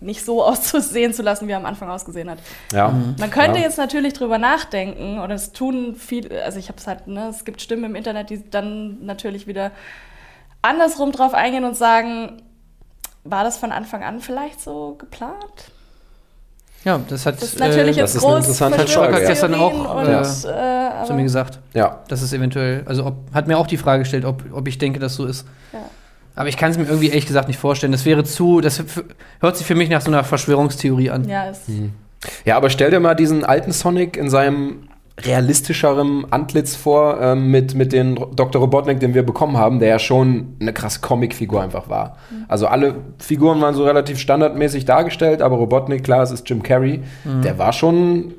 nicht 0.00 0.24
so 0.24 0.44
auszusehen 0.44 1.12
zu 1.12 1.22
lassen, 1.22 1.48
wie 1.48 1.52
er 1.52 1.58
am 1.58 1.66
Anfang 1.66 1.88
ausgesehen 1.88 2.30
hat. 2.30 2.38
Ja. 2.72 2.92
Man 3.18 3.30
könnte 3.30 3.58
ja. 3.58 3.64
jetzt 3.64 3.78
natürlich 3.78 4.12
drüber 4.12 4.38
nachdenken, 4.38 5.20
oder 5.20 5.34
es 5.34 5.52
tun 5.52 5.96
viele, 5.96 6.42
also 6.44 6.58
ich 6.58 6.68
habe 6.68 6.78
es 6.78 6.86
halt, 6.86 7.06
ne, 7.06 7.28
es 7.28 7.44
gibt 7.44 7.60
Stimmen 7.60 7.84
im 7.84 7.94
Internet, 7.94 8.30
die 8.30 8.48
dann 8.50 9.04
natürlich 9.04 9.46
wieder 9.46 9.70
andersrum 10.62 11.12
drauf 11.12 11.34
eingehen 11.34 11.64
und 11.64 11.76
sagen, 11.76 12.42
war 13.24 13.44
das 13.44 13.58
von 13.58 13.72
Anfang 13.72 14.02
an 14.02 14.20
vielleicht 14.20 14.60
so 14.60 14.94
geplant? 14.98 15.70
Ja, 16.84 17.00
das 17.08 17.26
hat 17.26 17.42
Das 17.42 17.48
ist 17.48 17.58
natürlich 17.58 17.96
äh, 17.96 18.00
jetzt 18.00 18.14
das 18.14 18.22
ist 18.22 18.24
eine 18.24 18.34
groß 18.34 18.44
interessante 18.44 18.78
Hat 18.78 18.90
Frage, 18.90 19.26
gestern 19.26 19.54
auch, 19.54 19.96
und, 19.96 20.06
äh, 20.06 21.02
äh, 21.02 21.04
zu 21.04 21.14
mir 21.14 21.24
gesagt. 21.24 21.58
Ja. 21.74 21.98
Das 22.06 22.22
ist 22.22 22.32
eventuell, 22.32 22.84
also 22.86 23.06
ob, 23.06 23.16
hat 23.34 23.48
mir 23.48 23.58
auch 23.58 23.66
die 23.66 23.76
Frage 23.76 24.04
gestellt, 24.04 24.24
ob, 24.24 24.44
ob 24.52 24.68
ich 24.68 24.78
denke, 24.78 25.00
dass 25.00 25.16
so 25.16 25.26
ist. 25.26 25.46
Ja. 25.72 25.80
Aber 26.36 26.48
ich 26.48 26.56
kann 26.56 26.70
es 26.70 26.78
mir 26.78 26.84
irgendwie 26.84 27.08
ehrlich 27.08 27.26
gesagt 27.26 27.48
nicht 27.48 27.58
vorstellen. 27.58 27.92
Das 27.92 28.04
wäre 28.04 28.22
zu, 28.22 28.60
das 28.60 28.84
hört 29.40 29.56
sich 29.56 29.66
für 29.66 29.74
mich 29.74 29.88
nach 29.88 30.02
so 30.02 30.10
einer 30.10 30.22
Verschwörungstheorie 30.22 31.10
an. 31.10 31.28
ja, 31.28 31.48
es, 31.48 31.62
Ja, 32.44 32.56
aber 32.56 32.70
stell 32.70 32.90
dir 32.90 33.00
mal 33.00 33.14
diesen 33.14 33.44
alten 33.44 33.72
Sonic 33.72 34.16
in 34.16 34.30
seinem 34.30 34.88
realistischerem 35.18 36.26
Antlitz 36.30 36.76
vor, 36.76 37.18
ähm, 37.22 37.50
mit, 37.50 37.74
mit 37.74 37.92
den 37.92 38.16
Dr. 38.36 38.60
Robotnik, 38.60 39.00
den 39.00 39.14
wir 39.14 39.24
bekommen 39.24 39.56
haben, 39.56 39.78
der 39.78 39.88
ja 39.88 39.98
schon 39.98 40.56
eine 40.60 40.74
krass 40.74 41.00
Comicfigur 41.00 41.62
einfach 41.62 41.88
war. 41.88 42.18
Also 42.48 42.66
alle 42.66 42.96
Figuren 43.18 43.60
waren 43.62 43.74
so 43.74 43.84
relativ 43.84 44.18
standardmäßig 44.18 44.84
dargestellt, 44.84 45.40
aber 45.40 45.56
Robotnik, 45.56 46.04
klar, 46.04 46.22
es 46.22 46.32
ist 46.32 46.48
Jim 46.48 46.62
Carrey, 46.62 47.02
der 47.24 47.56
war 47.58 47.72
schon 47.72 48.34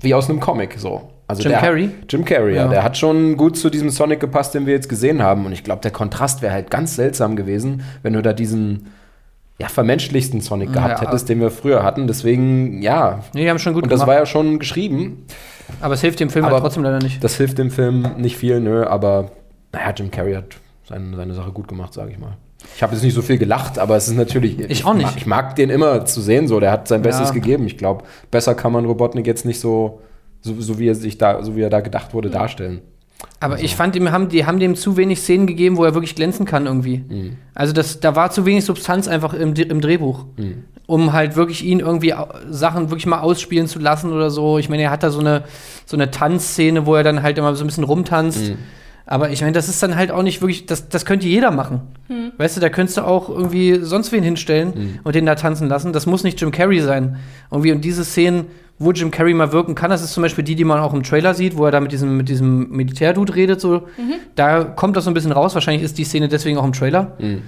wie 0.00 0.12
aus 0.12 0.28
einem 0.28 0.40
Comic 0.40 0.74
so. 0.76 1.08
Also 1.28 1.42
Jim 1.42 1.50
der, 1.52 1.60
Carrey? 1.60 1.90
Jim 2.08 2.24
Carrey, 2.24 2.54
ja. 2.54 2.64
Ja. 2.64 2.68
Der 2.68 2.82
hat 2.84 2.96
schon 2.96 3.36
gut 3.36 3.56
zu 3.56 3.68
diesem 3.70 3.90
Sonic 3.90 4.20
gepasst, 4.20 4.54
den 4.54 4.64
wir 4.66 4.74
jetzt 4.74 4.88
gesehen 4.88 5.22
haben. 5.22 5.44
Und 5.46 5.52
ich 5.52 5.64
glaube, 5.64 5.82
der 5.82 5.90
Kontrast 5.90 6.40
wäre 6.42 6.52
halt 6.52 6.70
ganz 6.70 6.94
seltsam 6.96 7.34
gewesen, 7.36 7.82
wenn 8.02 8.12
du 8.12 8.22
da 8.22 8.32
diesen 8.32 8.88
ja, 9.58 9.68
vermenschlichsten 9.68 10.40
Sonic 10.40 10.72
gehabt 10.72 11.00
Ja. 11.00 11.06
hättest, 11.08 11.28
den 11.28 11.40
wir 11.40 11.50
früher 11.50 11.82
hatten. 11.82 12.06
Deswegen, 12.06 12.82
ja. 12.82 13.20
Nee, 13.34 13.42
die 13.44 13.50
haben 13.50 13.58
schon 13.58 13.72
gut 13.74 13.84
Und 13.84 13.90
das 13.90 14.00
gemacht. 14.00 14.08
war 14.08 14.20
ja 14.20 14.26
schon 14.26 14.58
geschrieben. 14.58 15.24
aber 15.80 15.94
es 15.94 16.00
hilft 16.02 16.20
dem 16.20 16.30
Film 16.30 16.44
Aber- 16.44 16.54
halt 16.56 16.62
trotzdem 16.62 16.84
leider 16.84 16.98
nicht. 16.98 17.24
Das 17.24 17.36
hilft 17.36 17.58
dem 17.58 17.70
Film 17.70 18.06
nicht 18.18 18.36
viel, 18.36 18.60
nö, 18.60 18.84
aber 18.84 19.30
naja, 19.72 19.92
Jim 19.96 20.10
Carrey 20.12 20.34
hat 20.34 20.44
seine, 20.88 21.16
seine 21.16 21.34
Sache 21.34 21.50
gut 21.50 21.66
gemacht, 21.66 21.92
sage 21.94 22.12
ich 22.12 22.18
mal. 22.18 22.36
Ich 22.76 22.82
habe 22.82 22.94
jetzt 22.94 23.02
nicht 23.02 23.14
so 23.14 23.22
viel 23.22 23.38
gelacht, 23.38 23.78
aber 23.78 23.96
es 23.96 24.06
ist 24.08 24.14
natürlich. 24.16 24.58
Ich 24.60 24.84
auch 24.84 24.94
nicht. 24.94 25.06
Mag, 25.06 25.16
ich 25.16 25.26
mag 25.26 25.56
den 25.56 25.70
immer 25.70 26.04
zu 26.04 26.20
sehen, 26.20 26.46
so. 26.48 26.60
Der 26.60 26.70
hat 26.70 26.86
sein 26.86 27.02
Bestes 27.02 27.28
Ja. 27.28 27.34
gegeben. 27.34 27.66
Ich 27.66 27.78
glaube, 27.78 28.04
besser 28.30 28.54
kann 28.54 28.72
man 28.72 28.84
Robotnik 28.84 29.26
jetzt 29.26 29.44
nicht 29.44 29.58
so, 29.60 30.00
so, 30.46 30.60
so 30.60 30.78
wie 30.78 30.88
er 30.88 30.94
sich 30.94 31.18
da, 31.18 31.42
so 31.42 31.56
wie 31.56 31.62
er 31.62 31.70
da 31.70 31.80
gedacht 31.80 32.14
wurde, 32.14 32.30
darstellen. 32.30 32.80
Aber 33.40 33.60
ich 33.60 33.76
fand, 33.76 33.94
die 33.94 34.08
haben, 34.08 34.28
die 34.28 34.46
haben 34.46 34.58
dem 34.58 34.76
zu 34.76 34.96
wenig 34.96 35.20
Szenen 35.20 35.46
gegeben, 35.46 35.76
wo 35.76 35.84
er 35.84 35.94
wirklich 35.94 36.14
glänzen 36.14 36.46
kann 36.46 36.66
irgendwie. 36.66 36.98
Mhm. 36.98 37.36
Also 37.54 37.72
das, 37.72 38.00
da 38.00 38.14
war 38.16 38.30
zu 38.30 38.46
wenig 38.46 38.64
Substanz 38.64 39.08
einfach 39.08 39.34
im, 39.34 39.54
im 39.54 39.80
Drehbuch. 39.80 40.24
Mhm. 40.36 40.64
Um 40.86 41.12
halt 41.12 41.34
wirklich 41.34 41.64
ihn 41.64 41.80
irgendwie 41.80 42.14
Sachen 42.48 42.90
wirklich 42.90 43.06
mal 43.06 43.20
ausspielen 43.20 43.66
zu 43.66 43.78
lassen 43.78 44.12
oder 44.12 44.30
so. 44.30 44.58
Ich 44.58 44.68
meine, 44.68 44.84
er 44.84 44.90
hat 44.90 45.02
da 45.02 45.10
so 45.10 45.20
eine, 45.20 45.42
so 45.84 45.96
eine 45.96 46.10
Tanzszene, 46.10 46.86
wo 46.86 46.94
er 46.94 47.02
dann 47.02 47.22
halt 47.22 47.38
immer 47.38 47.54
so 47.56 47.64
ein 47.64 47.66
bisschen 47.66 47.84
rumtanzt. 47.84 48.50
Mhm. 48.50 48.58
Aber 49.08 49.30
ich 49.30 49.40
meine, 49.40 49.52
das 49.52 49.68
ist 49.68 49.80
dann 49.82 49.94
halt 49.94 50.10
auch 50.10 50.22
nicht 50.24 50.40
wirklich, 50.42 50.66
das, 50.66 50.88
das 50.88 51.04
könnte 51.06 51.28
jeder 51.28 51.52
machen. 51.52 51.80
Weißt 52.38 52.56
du, 52.56 52.60
da 52.60 52.68
könntest 52.68 52.98
du 52.98 53.02
auch 53.02 53.28
irgendwie 53.28 53.78
sonst 53.82 54.10
wen 54.10 54.24
hinstellen 54.24 54.72
Mhm. 54.74 54.98
und 55.04 55.14
den 55.14 55.24
da 55.26 55.36
tanzen 55.36 55.68
lassen. 55.68 55.92
Das 55.92 56.06
muss 56.06 56.24
nicht 56.24 56.40
Jim 56.40 56.50
Carrey 56.50 56.80
sein. 56.80 57.16
Irgendwie 57.50 57.70
und 57.72 57.84
diese 57.84 58.04
Szenen, 58.04 58.46
wo 58.80 58.90
Jim 58.90 59.12
Carrey 59.12 59.32
mal 59.32 59.52
wirken 59.52 59.76
kann, 59.76 59.90
das 59.90 60.02
ist 60.02 60.12
zum 60.12 60.22
Beispiel 60.22 60.42
die, 60.42 60.56
die 60.56 60.64
man 60.64 60.80
auch 60.80 60.92
im 60.92 61.04
Trailer 61.04 61.34
sieht, 61.34 61.56
wo 61.56 61.64
er 61.64 61.70
da 61.70 61.78
mit 61.80 61.92
diesem, 61.92 62.16
mit 62.16 62.28
diesem 62.28 62.68
Militärdude 62.70 63.34
redet. 63.36 63.60
So. 63.60 63.86
Da 64.34 64.64
kommt 64.64 64.96
das 64.96 65.04
so 65.04 65.10
ein 65.10 65.14
bisschen 65.14 65.32
raus. 65.32 65.54
Wahrscheinlich 65.54 65.84
ist 65.84 65.98
die 65.98 66.04
Szene 66.04 66.26
deswegen 66.28 66.58
auch 66.58 66.64
im 66.64 66.72
Trailer. 66.72 67.16
Mhm. 67.20 67.42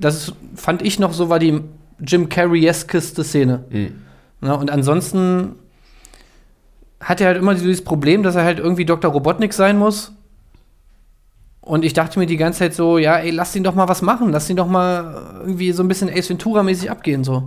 Das 0.00 0.16
ist, 0.28 0.34
fand 0.56 0.82
ich 0.82 0.98
noch 0.98 1.12
so, 1.12 1.28
war 1.30 1.38
die 1.38 1.60
Jim 2.00 2.28
Carrey-eskeste 2.28 3.22
Szene. 3.22 3.64
Mhm. 3.70 3.92
Na, 4.40 4.54
und 4.54 4.70
ansonsten 4.70 5.52
hat 7.00 7.20
er 7.20 7.28
halt 7.28 7.38
immer 7.38 7.54
dieses 7.54 7.82
Problem, 7.84 8.22
dass 8.24 8.34
er 8.34 8.42
halt 8.44 8.58
irgendwie 8.58 8.84
Dr. 8.84 9.12
Robotnik 9.12 9.52
sein 9.54 9.78
muss. 9.78 10.12
Und 11.68 11.84
ich 11.84 11.92
dachte 11.92 12.18
mir 12.18 12.24
die 12.24 12.38
ganze 12.38 12.60
Zeit 12.60 12.72
so, 12.72 12.96
ja, 12.96 13.18
ey, 13.18 13.30
lass 13.30 13.54
ihn 13.54 13.62
doch 13.62 13.74
mal 13.74 13.88
was 13.88 14.00
machen. 14.00 14.32
Lass 14.32 14.48
ihn 14.48 14.56
doch 14.56 14.66
mal 14.68 15.16
irgendwie 15.42 15.72
so 15.72 15.82
ein 15.82 15.88
bisschen 15.88 16.08
Ace 16.08 16.30
Ventura-mäßig 16.30 16.90
abgehen, 16.90 17.24
so. 17.24 17.42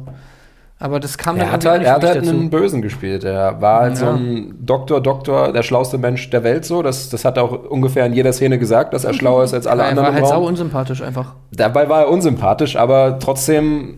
Aber 0.78 1.00
das 1.00 1.18
kam 1.18 1.38
dann 1.40 1.48
Er 1.48 1.52
hat 1.54 1.66
halt, 1.66 1.82
er 1.84 1.94
hat 1.94 2.02
nicht 2.04 2.08
halt 2.10 2.22
wirklich 2.26 2.40
einen 2.40 2.50
Bösen 2.52 2.82
gespielt. 2.84 3.24
Er 3.24 3.60
war 3.62 3.82
halt 3.82 3.98
so 3.98 4.06
Ja. 4.06 4.14
ein 4.14 4.54
Doktor, 4.62 5.02
Doktor, 5.02 5.52
der 5.52 5.64
schlauste 5.64 5.98
Mensch 5.98 6.30
der 6.30 6.44
Welt 6.44 6.66
so. 6.66 6.84
Das, 6.84 7.10
das 7.10 7.26
hat 7.26 7.38
er 7.38 7.44
auch 7.46 7.64
ungefähr 7.70 8.06
in 8.06 8.14
jeder 8.14 8.32
Szene 8.32 8.60
gesagt, 8.60 8.94
dass 8.94 9.06
er 9.06 9.14
schlauer 9.14 9.44
ist 9.44 9.56
als 9.56 9.66
alle 9.66 9.82
er 9.82 9.90
anderen 9.90 10.06
war 10.10 10.14
im 10.16 10.24
halt 10.24 10.28
sau 10.28 10.46
unsympathisch 10.46 11.02
einfach. 11.02 11.34
Dabei 11.52 11.90
war 11.90 12.02
er 12.02 12.10
unsympathisch, 12.10 12.76
aber 12.76 13.18
trotzdem, 13.18 13.98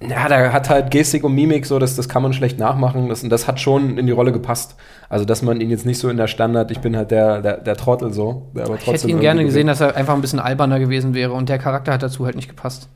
ja, 0.00 0.28
der 0.28 0.52
hat 0.52 0.70
halt 0.70 0.92
Gestik 0.92 1.24
und 1.24 1.34
Mimik, 1.34 1.66
so, 1.66 1.80
das, 1.80 1.96
das 1.96 2.08
kann 2.08 2.22
man 2.22 2.32
schlecht 2.32 2.58
nachmachen. 2.58 3.08
Das, 3.08 3.24
und 3.24 3.30
das 3.30 3.48
hat 3.48 3.58
schon 3.58 3.98
in 3.98 4.06
die 4.06 4.12
Rolle 4.12 4.30
gepasst. 4.30 4.76
Also, 5.08 5.24
dass 5.24 5.42
man 5.42 5.60
ihn 5.60 5.70
jetzt 5.70 5.86
nicht 5.86 5.98
so 5.98 6.08
in 6.08 6.16
der 6.16 6.28
Standard, 6.28 6.70
ich 6.70 6.78
bin 6.78 6.96
halt 6.96 7.10
der, 7.10 7.42
der, 7.42 7.56
der 7.56 7.76
Trottel 7.76 8.12
so. 8.12 8.46
Der 8.54 8.66
aber 8.66 8.76
Ich 8.76 8.86
hätte 8.86 9.08
ihn 9.08 9.18
gerne 9.18 9.44
gesehen, 9.44 9.66
dass 9.66 9.80
er 9.80 9.96
einfach 9.96 10.14
ein 10.14 10.20
bisschen 10.20 10.38
alberner 10.38 10.78
gewesen 10.78 11.14
wäre. 11.14 11.32
Und 11.32 11.48
der 11.48 11.58
Charakter 11.58 11.92
hat 11.92 12.02
dazu 12.02 12.26
halt 12.26 12.36
nicht 12.36 12.48
gepasst. 12.48 12.88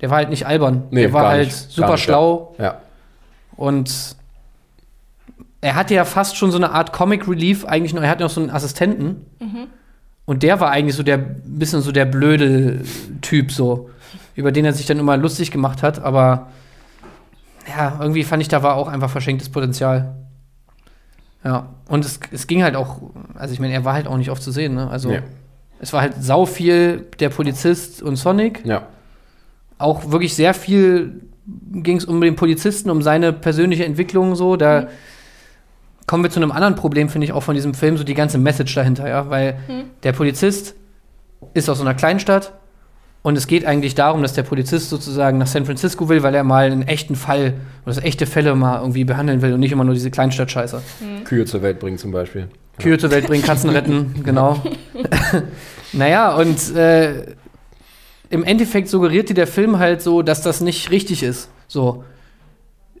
Der 0.00 0.08
war 0.08 0.16
halt 0.16 0.30
nicht 0.30 0.46
albern. 0.46 0.84
Nee, 0.90 1.02
der 1.02 1.12
war 1.12 1.22
gar 1.22 1.30
halt 1.32 1.46
nicht. 1.46 1.60
Gar 1.60 1.70
super 1.70 1.92
nicht, 1.92 2.02
schlau. 2.04 2.54
Ja. 2.58 2.80
Und 3.56 4.16
er 5.60 5.74
hatte 5.74 5.94
ja 5.94 6.06
fast 6.06 6.36
schon 6.36 6.50
so 6.50 6.56
eine 6.56 6.70
Art 6.70 6.92
Comic 6.92 7.28
Relief 7.28 7.66
eigentlich 7.66 7.92
noch. 7.92 8.02
Er 8.02 8.08
hatte 8.08 8.22
noch 8.22 8.30
so 8.30 8.40
einen 8.40 8.50
Assistenten. 8.50 9.26
Und 10.26 10.42
der 10.42 10.58
war 10.60 10.70
eigentlich 10.70 10.96
so 10.96 11.02
der 11.02 11.18
bisschen 11.58 11.80
so 11.82 11.92
der 11.92 12.04
blöde 12.04 12.80
Typ 13.22 13.52
so, 13.52 13.90
über 14.34 14.52
den 14.52 14.64
er 14.64 14.72
sich 14.72 14.86
dann 14.86 14.98
immer 14.98 15.16
lustig 15.16 15.50
gemacht 15.50 15.82
hat. 15.82 15.98
Aber 16.02 16.48
ja, 17.68 17.98
irgendwie 18.00 18.24
fand 18.24 18.42
ich, 18.42 18.48
da 18.48 18.62
war 18.62 18.74
auch 18.76 18.88
einfach 18.88 19.10
verschenktes 19.10 19.48
Potenzial. 19.48 20.14
Ja, 21.44 21.68
und 21.88 22.04
es, 22.04 22.18
es 22.32 22.46
ging 22.46 22.62
halt 22.62 22.74
auch, 22.76 23.00
also 23.34 23.52
ich 23.54 23.60
meine, 23.60 23.72
er 23.74 23.84
war 23.84 23.94
halt 23.94 24.06
auch 24.06 24.16
nicht 24.16 24.30
oft 24.30 24.42
zu 24.42 24.50
sehen, 24.50 24.74
ne? 24.74 24.88
Also 24.90 25.10
Nee. 25.10 25.20
es 25.80 25.92
war 25.92 26.00
halt 26.00 26.14
sau 26.20 26.44
viel 26.46 27.06
der 27.20 27.28
Polizist 27.28 28.02
und 28.02 28.16
Sonic 28.16 28.62
Ja. 28.64 28.86
auch 29.78 30.10
wirklich 30.10 30.34
sehr 30.34 30.54
viel 30.54 31.22
ging 31.72 31.96
es 31.96 32.04
um 32.04 32.20
den 32.20 32.34
Polizisten, 32.34 32.90
um 32.90 33.02
seine 33.02 33.32
persönliche 33.32 33.84
Entwicklung 33.84 34.34
so. 34.34 34.56
Da 34.56 34.88
kommen 36.08 36.24
wir 36.24 36.30
zu 36.30 36.40
einem 36.40 36.50
anderen 36.50 36.74
Problem, 36.74 37.08
finde 37.08 37.24
ich, 37.26 37.32
auch 37.32 37.42
von 37.44 37.54
diesem 37.54 37.72
Film, 37.74 37.96
so 37.96 38.02
die 38.02 38.14
ganze 38.14 38.38
Message 38.38 38.74
dahinter, 38.74 39.08
ja. 39.08 39.30
Weil 39.30 39.56
der 40.02 40.12
Polizist 40.12 40.74
ist 41.56 41.68
aus 41.68 41.78
so 41.78 41.84
einer 41.84 41.94
Kleinstadt 41.94 42.52
und 43.22 43.36
es 43.36 43.46
geht 43.46 43.64
eigentlich 43.64 43.94
darum, 43.94 44.22
dass 44.22 44.34
der 44.34 44.44
Polizist 44.44 44.88
sozusagen 44.88 45.38
nach 45.38 45.46
San 45.46 45.64
Francisco 45.64 46.08
will, 46.08 46.22
weil 46.22 46.34
er 46.34 46.44
mal 46.44 46.66
einen 46.66 46.82
echten 46.82 47.16
Fall 47.16 47.54
oder 47.84 47.94
das 47.94 47.98
echte 47.98 48.26
Fälle 48.26 48.54
mal 48.54 48.78
irgendwie 48.80 49.04
behandeln 49.04 49.42
will 49.42 49.52
und 49.52 49.60
nicht 49.60 49.72
immer 49.72 49.84
nur 49.84 49.94
diese 49.94 50.10
Kleinstadt-Scheiße. 50.10 50.80
Kühe 51.24 51.44
zur 51.44 51.62
Welt 51.62 51.80
bringen 51.80 51.98
zum 51.98 52.12
Beispiel. 52.12 52.48
Kühe 52.78 52.98
zur 52.98 53.10
Welt 53.10 53.26
bringen, 53.26 53.42
Katzen 53.42 53.70
retten, 53.70 54.20
genau. 54.24 54.62
naja, 55.92 56.36
und 56.36 56.76
äh, 56.76 57.34
im 58.28 58.44
Endeffekt 58.44 58.88
suggeriert 58.88 59.28
dir 59.28 59.34
der 59.34 59.46
Film 59.46 59.78
halt 59.78 60.02
so, 60.02 60.22
dass 60.22 60.42
das 60.42 60.60
nicht 60.60 60.90
richtig 60.90 61.22
ist. 61.22 61.48
So. 61.68 62.04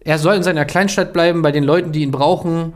Er 0.00 0.18
soll 0.18 0.34
in 0.36 0.42
seiner 0.42 0.64
Kleinstadt 0.64 1.12
bleiben, 1.12 1.42
bei 1.42 1.52
den 1.52 1.64
Leuten, 1.64 1.92
die 1.92 2.02
ihn 2.02 2.12
brauchen. 2.12 2.72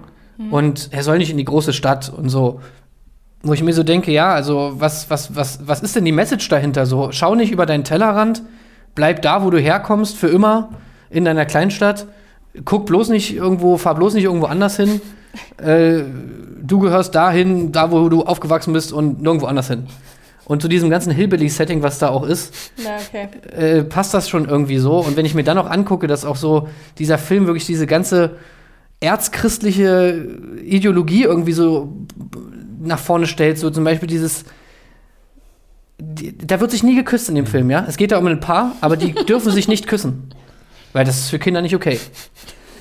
Und 0.51 0.89
er 0.93 1.03
soll 1.03 1.19
nicht 1.19 1.31
in 1.31 1.37
die 1.37 1.45
große 1.45 1.75
Stadt 1.75 2.11
und 2.15 2.31
so. 2.31 2.61
Wo 3.43 3.55
ich 3.55 3.63
mir 3.63 3.73
so 3.73 3.83
denke, 3.83 4.13
ja, 4.13 4.35
also 4.35 4.75
was, 4.75 5.09
was, 5.09 5.35
was, 5.35 5.61
was 5.67 5.81
ist 5.81 5.97
denn 5.97 6.05
die 6.05 6.13
Message 6.13 6.49
dahinter? 6.49 6.85
So, 6.85 7.11
schau 7.11 7.35
nicht 7.35 7.53
über 7.53 7.65
deinen 7.65 7.85
Tellerrand, 7.85 8.43
bleib 8.95 9.23
da, 9.23 9.43
wo 9.43 9.51
du 9.51 9.59
herkommst, 9.59 10.17
für 10.17 10.29
immer 10.29 10.71
in 11.09 11.25
deiner 11.25 11.47
Kleinstadt. 11.47 12.07
Guck 12.65 12.87
bloß 12.87 13.09
nicht 13.09 13.35
irgendwo, 13.35 13.77
fahr 13.79 13.95
bloß 13.95 14.15
nicht 14.15 14.25
irgendwo 14.25 14.47
anders 14.47 14.77
hin. 14.77 15.01
Äh, 15.57 16.03
du 16.63 16.81
gehörst 16.81 17.15
dahin, 17.15 17.73
da 17.73 17.91
wo 17.91 18.09
du 18.09 18.25
aufgewachsen 18.25 18.73
bist 18.73 18.93
und 18.93 19.23
nirgendwo 19.23 19.47
anders 19.47 19.69
hin. 19.69 19.87
Und 20.45 20.61
zu 20.63 20.69
diesem 20.69 20.91
ganzen 20.91 21.13
Hillbilly-Setting, 21.13 21.83
was 21.83 22.01
da 22.01 22.09
auch 22.09 22.25
ist, 22.25 22.73
Na, 22.83 22.97
okay. 22.97 23.29
äh, 23.57 23.85
passt 23.85 24.13
das 24.15 24.29
schon 24.29 24.49
irgendwie 24.49 24.79
so. 24.79 24.99
Und 24.99 25.17
wenn 25.17 25.25
ich 25.25 25.35
mir 25.35 25.45
dann 25.45 25.57
noch 25.57 25.71
angucke, 25.71 26.09
dass 26.09 26.25
auch 26.25 26.35
so 26.35 26.69
dieser 26.99 27.19
Film 27.19 27.47
wirklich 27.47 27.67
diese 27.67 27.87
ganze 27.87 28.33
erzchristliche 28.99 30.27
Ideologie 30.65 31.23
irgendwie 31.23 31.53
so 31.53 31.97
nach 32.81 32.99
vorne 32.99 33.27
stellt, 33.27 33.59
so 33.59 33.71
zum 33.71 33.85
Beispiel 33.85 34.09
dieses 34.09 34.45
die, 36.01 36.37
da 36.37 36.61
wird 36.61 36.71
sich 36.71 36.83
nie 36.83 36.97
geküsst 36.97 37.29
in 37.29 37.35
dem 37.35 37.47
Film, 37.47 37.71
ja. 37.71 37.85
Es 37.87 37.97
geht 37.97 38.13
da 38.13 38.19
um 38.19 38.27
ein 38.27 38.41
Paar, 38.41 38.73
aber 38.81 38.97
die 38.97 39.13
dürfen 39.29 39.53
sich 39.53 39.69
nicht 39.69 39.87
küssen. 39.87 40.31
Weil 40.93 41.05
das 41.05 41.19
ist 41.19 41.31
für 41.31 41.39
Kinder 41.39 41.63
nicht 41.63 41.75
okay. 41.75 42.01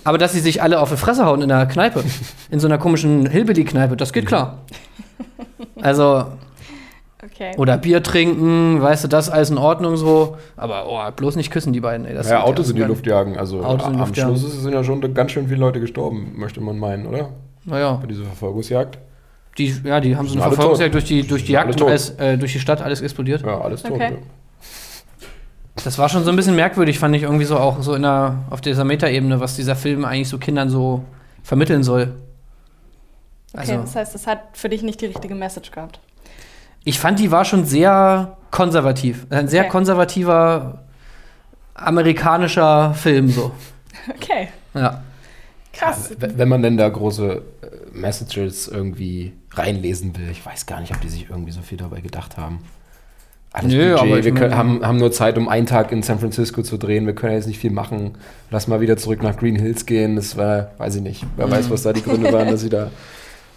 Aber 0.03 0.17
dass 0.17 0.31
sie 0.31 0.39
sich 0.39 0.61
alle 0.61 0.79
auf 0.79 0.89
die 0.89 0.97
Fresse 0.97 1.25
hauen 1.25 1.41
in 1.41 1.51
einer 1.51 1.65
Kneipe, 1.65 2.03
in 2.49 2.59
so 2.59 2.67
einer 2.67 2.77
komischen 2.77 3.25
Hillbilly-Kneipe, 3.29 3.95
das 3.97 4.13
geht 4.13 4.25
klar. 4.25 4.59
Also, 5.81 6.25
Okay. 7.21 7.51
oder 7.57 7.77
Bier 7.77 8.01
trinken, 8.01 8.81
weißt 8.81 9.03
du, 9.03 9.07
das 9.09 9.27
ist 9.27 9.33
alles 9.33 9.49
in 9.49 9.57
Ordnung 9.57 9.97
so. 9.97 10.37
Aber 10.55 10.85
oh, 10.87 11.11
bloß 11.13 11.35
nicht 11.35 11.51
küssen, 11.51 11.73
die 11.73 11.81
beiden. 11.81 12.05
Ey, 12.05 12.13
das 12.13 12.29
ja, 12.29 12.43
Autos 12.43 12.69
in 12.69 12.77
die 12.77 12.81
Luft 12.81 13.05
jagen. 13.05 13.37
Also 13.37 13.61
Autos 13.61 13.87
in 13.87 13.93
die 13.93 13.99
am 13.99 14.13
jagen. 14.13 14.37
Schluss 14.37 14.61
sind 14.61 14.71
ja 14.73 14.83
schon 14.85 15.13
ganz 15.13 15.31
schön 15.31 15.47
viele 15.47 15.59
Leute 15.59 15.81
gestorben, 15.81 16.33
möchte 16.37 16.61
man 16.61 16.79
meinen, 16.79 17.05
oder? 17.05 17.29
Naja, 17.65 17.93
Bei 17.95 18.07
dieser 18.07 18.23
Verfolgungsjagd. 18.23 18.99
Die, 19.57 19.75
ja, 19.83 19.99
die 19.99 20.15
haben 20.15 20.27
so 20.27 20.33
eine 20.35 20.43
Verfolgungsjagd 20.43 20.93
durch 20.93 21.05
die, 21.05 21.25
durch 21.27 21.43
die 21.45 21.51
Jagd, 21.53 21.71
und 21.71 21.77
tot. 21.77 21.89
alles, 21.89 22.11
äh, 22.11 22.37
durch 22.37 22.53
die 22.53 22.59
Stadt, 22.59 22.81
alles 22.81 23.01
explodiert. 23.01 23.41
Ja, 23.45 23.59
alles 23.61 23.83
tot. 23.83 23.91
Okay. 23.93 24.11
Ja. 24.13 24.17
Das 25.83 25.97
war 25.97 26.09
schon 26.09 26.23
so 26.23 26.29
ein 26.29 26.35
bisschen 26.35 26.55
merkwürdig, 26.55 26.99
fand 26.99 27.15
ich 27.15 27.23
irgendwie 27.23 27.45
so 27.45 27.57
auch 27.57 27.81
so 27.81 27.93
in 27.95 28.01
der, 28.01 28.35
auf 28.49 28.59
dieser 28.61 28.83
Metaebene, 28.83 29.39
was 29.39 29.55
dieser 29.55 29.75
Film 29.75 30.03
eigentlich 30.05 30.27
so 30.29 30.37
Kindern 30.37 30.69
so 30.69 31.03
vermitteln 31.43 31.83
soll. 31.83 32.13
Okay, 33.53 33.61
Also, 33.61 33.77
das 33.77 33.95
heißt, 33.95 34.15
es 34.15 34.27
hat 34.27 34.39
für 34.53 34.69
dich 34.69 34.83
nicht 34.83 35.01
die 35.01 35.05
richtige 35.07 35.35
Message 35.35 35.71
gehabt. 35.71 35.99
ich 36.83 36.99
fand, 36.99 37.17
die 37.19 37.31
war 37.31 37.45
schon 37.45 37.65
sehr 37.65 38.37
konservativ. 38.51 39.25
Ein 39.29 39.47
sehr 39.47 39.61
Okay. 39.63 39.69
konservativer 39.71 40.83
amerikanischer 41.75 42.93
Film 42.93 43.29
so. 43.29 43.51
Okay. 44.15 44.47
Ja. 44.73 45.01
Krass. 45.73 46.11
W- 46.19 46.27
Wenn 46.35 46.47
man 46.49 46.61
denn 46.63 46.77
da 46.77 46.89
große 46.89 47.41
äh, 47.58 47.58
Messages 47.99 48.67
irgendwie 48.67 49.33
reinlesen 49.51 50.15
will, 50.17 50.29
ich 50.31 50.45
weiß 50.45 50.65
gar 50.65 50.79
nicht, 50.81 50.93
ob 50.93 51.01
die 51.01 51.09
sich 51.09 51.29
irgendwie 51.29 51.51
so 51.51 51.61
viel 51.61 51.77
dabei 51.77 52.01
gedacht 52.01 52.37
haben. 52.37 52.59
Alles 53.51 53.73
Nö, 53.73 53.95
aber 53.95 54.19
ich 54.19 54.25
wir 54.25 54.33
können, 54.35 54.55
haben, 54.55 54.85
haben 54.85 54.97
nur 54.97 55.11
Zeit, 55.11 55.35
um 55.37 55.49
einen 55.49 55.65
Tag 55.65 55.91
in 55.91 56.03
San 56.03 56.19
Francisco 56.19 56.61
zu 56.61 56.77
drehen. 56.77 57.07
Wir 57.07 57.15
können 57.15 57.31
ja 57.31 57.37
jetzt 57.37 57.47
nicht 57.47 57.57
viel 57.57 57.71
machen. 57.71 58.11
Lass 58.51 58.67
mal 58.67 58.79
wieder 58.79 58.95
zurück 58.95 59.23
nach 59.23 59.37
Green 59.37 59.55
Hills 59.55 59.87
gehen. 59.87 60.15
Das 60.15 60.37
war, 60.37 60.71
weiß 60.77 60.97
ich 60.97 61.01
nicht. 61.01 61.25
Wer 61.35 61.47
Mhm. 61.47 61.51
weiß, 61.51 61.69
was 61.71 61.81
da 61.81 61.91
die 61.91 62.03
Gründe 62.03 62.31
waren, 62.31 62.47
dass 62.47 62.61
sie 62.61 62.69
da. 62.69 62.91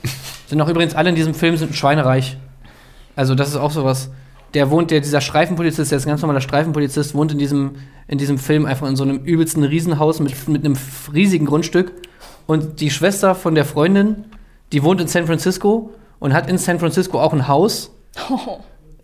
Sind 0.46 0.60
auch 0.62 0.68
übrigens 0.68 0.94
alle 0.94 1.10
in 1.10 1.14
diesem 1.14 1.34
Film 1.34 1.56
sind 1.58 1.74
schweinereich. 1.74 2.38
Also 3.16 3.34
das 3.34 3.48
ist 3.50 3.56
auch 3.56 3.70
sowas. 3.70 4.10
Der 4.54 4.70
wohnt, 4.70 4.90
der, 4.90 5.00
dieser 5.00 5.20
Streifenpolizist, 5.20 5.90
der 5.90 5.98
ist 5.98 6.06
ein 6.06 6.10
ganz 6.10 6.22
normaler 6.22 6.40
Streifenpolizist, 6.40 7.14
wohnt 7.14 7.32
in 7.32 7.38
diesem, 7.38 7.72
in 8.08 8.16
diesem 8.18 8.38
Film 8.38 8.64
einfach 8.66 8.88
in 8.88 8.96
so 8.96 9.02
einem 9.02 9.18
übelsten 9.24 9.62
Riesenhaus 9.64 10.20
mit, 10.20 10.48
mit 10.48 10.64
einem 10.64 10.76
riesigen 11.12 11.44
Grundstück. 11.46 11.92
und 12.46 12.80
die 12.80 12.90
Schwester 12.90 13.34
von 13.34 13.54
der 13.54 13.64
Freundin, 13.64 14.24
die 14.72 14.82
wohnt 14.82 15.00
in 15.00 15.06
San 15.08 15.26
Francisco 15.26 15.90
und 16.18 16.32
hat 16.34 16.48
in 16.48 16.58
San 16.58 16.78
Francisco 16.78 17.20
auch 17.20 17.32
ein 17.32 17.48
Haus. 17.48 17.90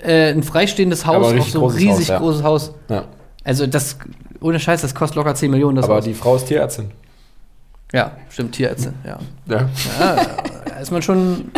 Äh, 0.01 0.31
ein 0.31 0.45
freistehendes 0.45 1.07
Haus, 1.07 1.27
auch 1.35 1.45
so 1.45 1.67
ein 1.67 1.75
riesig 1.75 1.91
Haus, 1.91 2.07
ja. 2.09 2.19
großes 2.19 2.43
Haus. 2.45 2.73
Ja. 2.89 3.03
Also 3.43 3.67
das, 3.67 3.99
ohne 4.41 4.61
Scheiß, 4.61 4.81
das 4.81 4.95
kostet 4.95 5.17
locker 5.17 5.35
10 5.35 5.51
Millionen. 5.51 5.75
Das 5.75 5.87
Aber 5.87 5.97
Haus. 5.97 6.05
die 6.05 6.15
Frau 6.15 6.37
ist 6.37 6.45
Tierärztin. 6.47 6.93
ja, 7.93 8.13
stimmt, 8.31 8.53
Tierärztin, 8.55 8.95
ja. 9.05 9.19
Ja. 9.47 9.69
ja. 9.99 10.27
Da 10.67 10.79
ist 10.79 10.93
man 10.93 11.03
schon, 11.03 11.51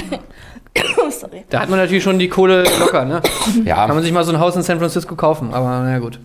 Oh, 0.96 1.11
sorry. 1.11 1.44
da 1.51 1.61
hat 1.61 1.68
man 1.68 1.79
natürlich 1.79 2.03
schon 2.03 2.18
die 2.18 2.29
Kohle 2.31 2.64
locker, 2.79 3.05
ne? 3.05 3.20
Ja, 3.66 3.87
Kann 3.87 3.96
man 3.96 4.03
sich 4.03 4.12
mal 4.12 4.25
so 4.25 4.33
ein 4.33 4.40
Haus 4.40 4.57
in 4.57 4.62
San 4.62 4.79
Francisco 4.79 5.16
kaufen, 5.16 5.53
aber 5.53 5.66
naja, 5.81 5.99
gut. 5.99 6.18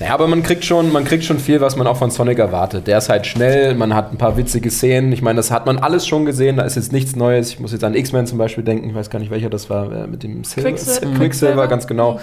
Ja, 0.00 0.14
aber 0.14 0.26
man 0.28 0.42
kriegt 0.42 0.64
schon, 0.64 0.92
man 0.92 1.04
kriegt 1.04 1.24
schon 1.24 1.38
viel, 1.38 1.60
was 1.60 1.76
man 1.76 1.86
auch 1.86 1.96
von 1.96 2.10
Sonic 2.10 2.38
erwartet. 2.38 2.86
Der 2.86 2.98
ist 2.98 3.08
halt 3.08 3.26
schnell, 3.26 3.74
man 3.74 3.94
hat 3.94 4.12
ein 4.12 4.18
paar 4.18 4.36
witzige 4.36 4.70
Szenen. 4.70 5.12
Ich 5.12 5.22
meine, 5.22 5.36
das 5.36 5.50
hat 5.50 5.66
man 5.66 5.78
alles 5.78 6.06
schon 6.06 6.24
gesehen, 6.24 6.56
da 6.56 6.62
ist 6.62 6.76
jetzt 6.76 6.92
nichts 6.92 7.16
Neues. 7.16 7.50
Ich 7.50 7.60
muss 7.60 7.72
jetzt 7.72 7.84
an 7.84 7.94
X-Men 7.94 8.26
zum 8.26 8.38
Beispiel 8.38 8.64
denken, 8.64 8.88
ich 8.88 8.94
weiß 8.94 9.10
gar 9.10 9.18
nicht, 9.18 9.30
welcher 9.30 9.50
das 9.50 9.68
war, 9.68 9.92
äh, 9.92 10.06
mit 10.06 10.22
dem 10.22 10.42
Sil- 10.46 10.62
Quicksilver. 10.62 11.14
Quicksilver, 11.18 11.68
ganz 11.68 11.86
genau. 11.86 12.20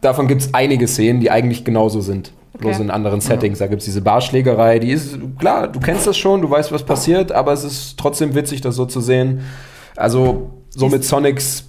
Davon 0.00 0.26
gibt 0.26 0.42
es 0.42 0.52
einige 0.52 0.88
Szenen, 0.88 1.20
die 1.20 1.30
eigentlich 1.30 1.64
genauso 1.64 2.00
sind. 2.00 2.32
Okay. 2.54 2.64
Bloß 2.64 2.80
in 2.80 2.90
anderen 2.90 3.20
Settings. 3.20 3.60
Da 3.60 3.68
gibt 3.68 3.80
es 3.80 3.86
diese 3.86 4.02
Barschlägerei, 4.02 4.78
die 4.78 4.90
ist, 4.90 5.16
klar, 5.38 5.68
du 5.68 5.80
kennst 5.80 6.06
das 6.06 6.18
schon, 6.18 6.42
du 6.42 6.50
weißt, 6.50 6.72
was 6.72 6.82
passiert, 6.82 7.32
aber 7.32 7.52
es 7.52 7.64
ist 7.64 7.98
trotzdem 7.98 8.34
witzig, 8.34 8.60
das 8.60 8.74
so 8.76 8.84
zu 8.84 9.00
sehen. 9.00 9.40
Also, 9.96 10.50
so 10.70 10.88
mit 10.88 11.04
Sonics 11.04 11.64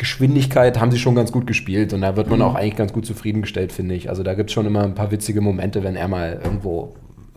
Geschwindigkeit 0.00 0.80
haben 0.80 0.90
sie 0.90 0.98
schon 0.98 1.14
ganz 1.14 1.30
gut 1.30 1.46
gespielt 1.46 1.92
und 1.92 2.00
da 2.00 2.16
wird 2.16 2.30
man 2.30 2.40
auch 2.40 2.54
eigentlich 2.54 2.74
ganz 2.76 2.94
gut 2.94 3.04
zufriedengestellt, 3.04 3.70
finde 3.70 3.94
ich. 3.94 4.08
Also 4.08 4.22
da 4.22 4.32
gibt 4.32 4.48
es 4.48 4.54
schon 4.54 4.64
immer 4.64 4.82
ein 4.82 4.94
paar 4.94 5.10
witzige 5.10 5.42
Momente, 5.42 5.84
wenn 5.84 5.94
er 5.94 6.08
mal 6.08 6.40
irgendwo 6.42 6.94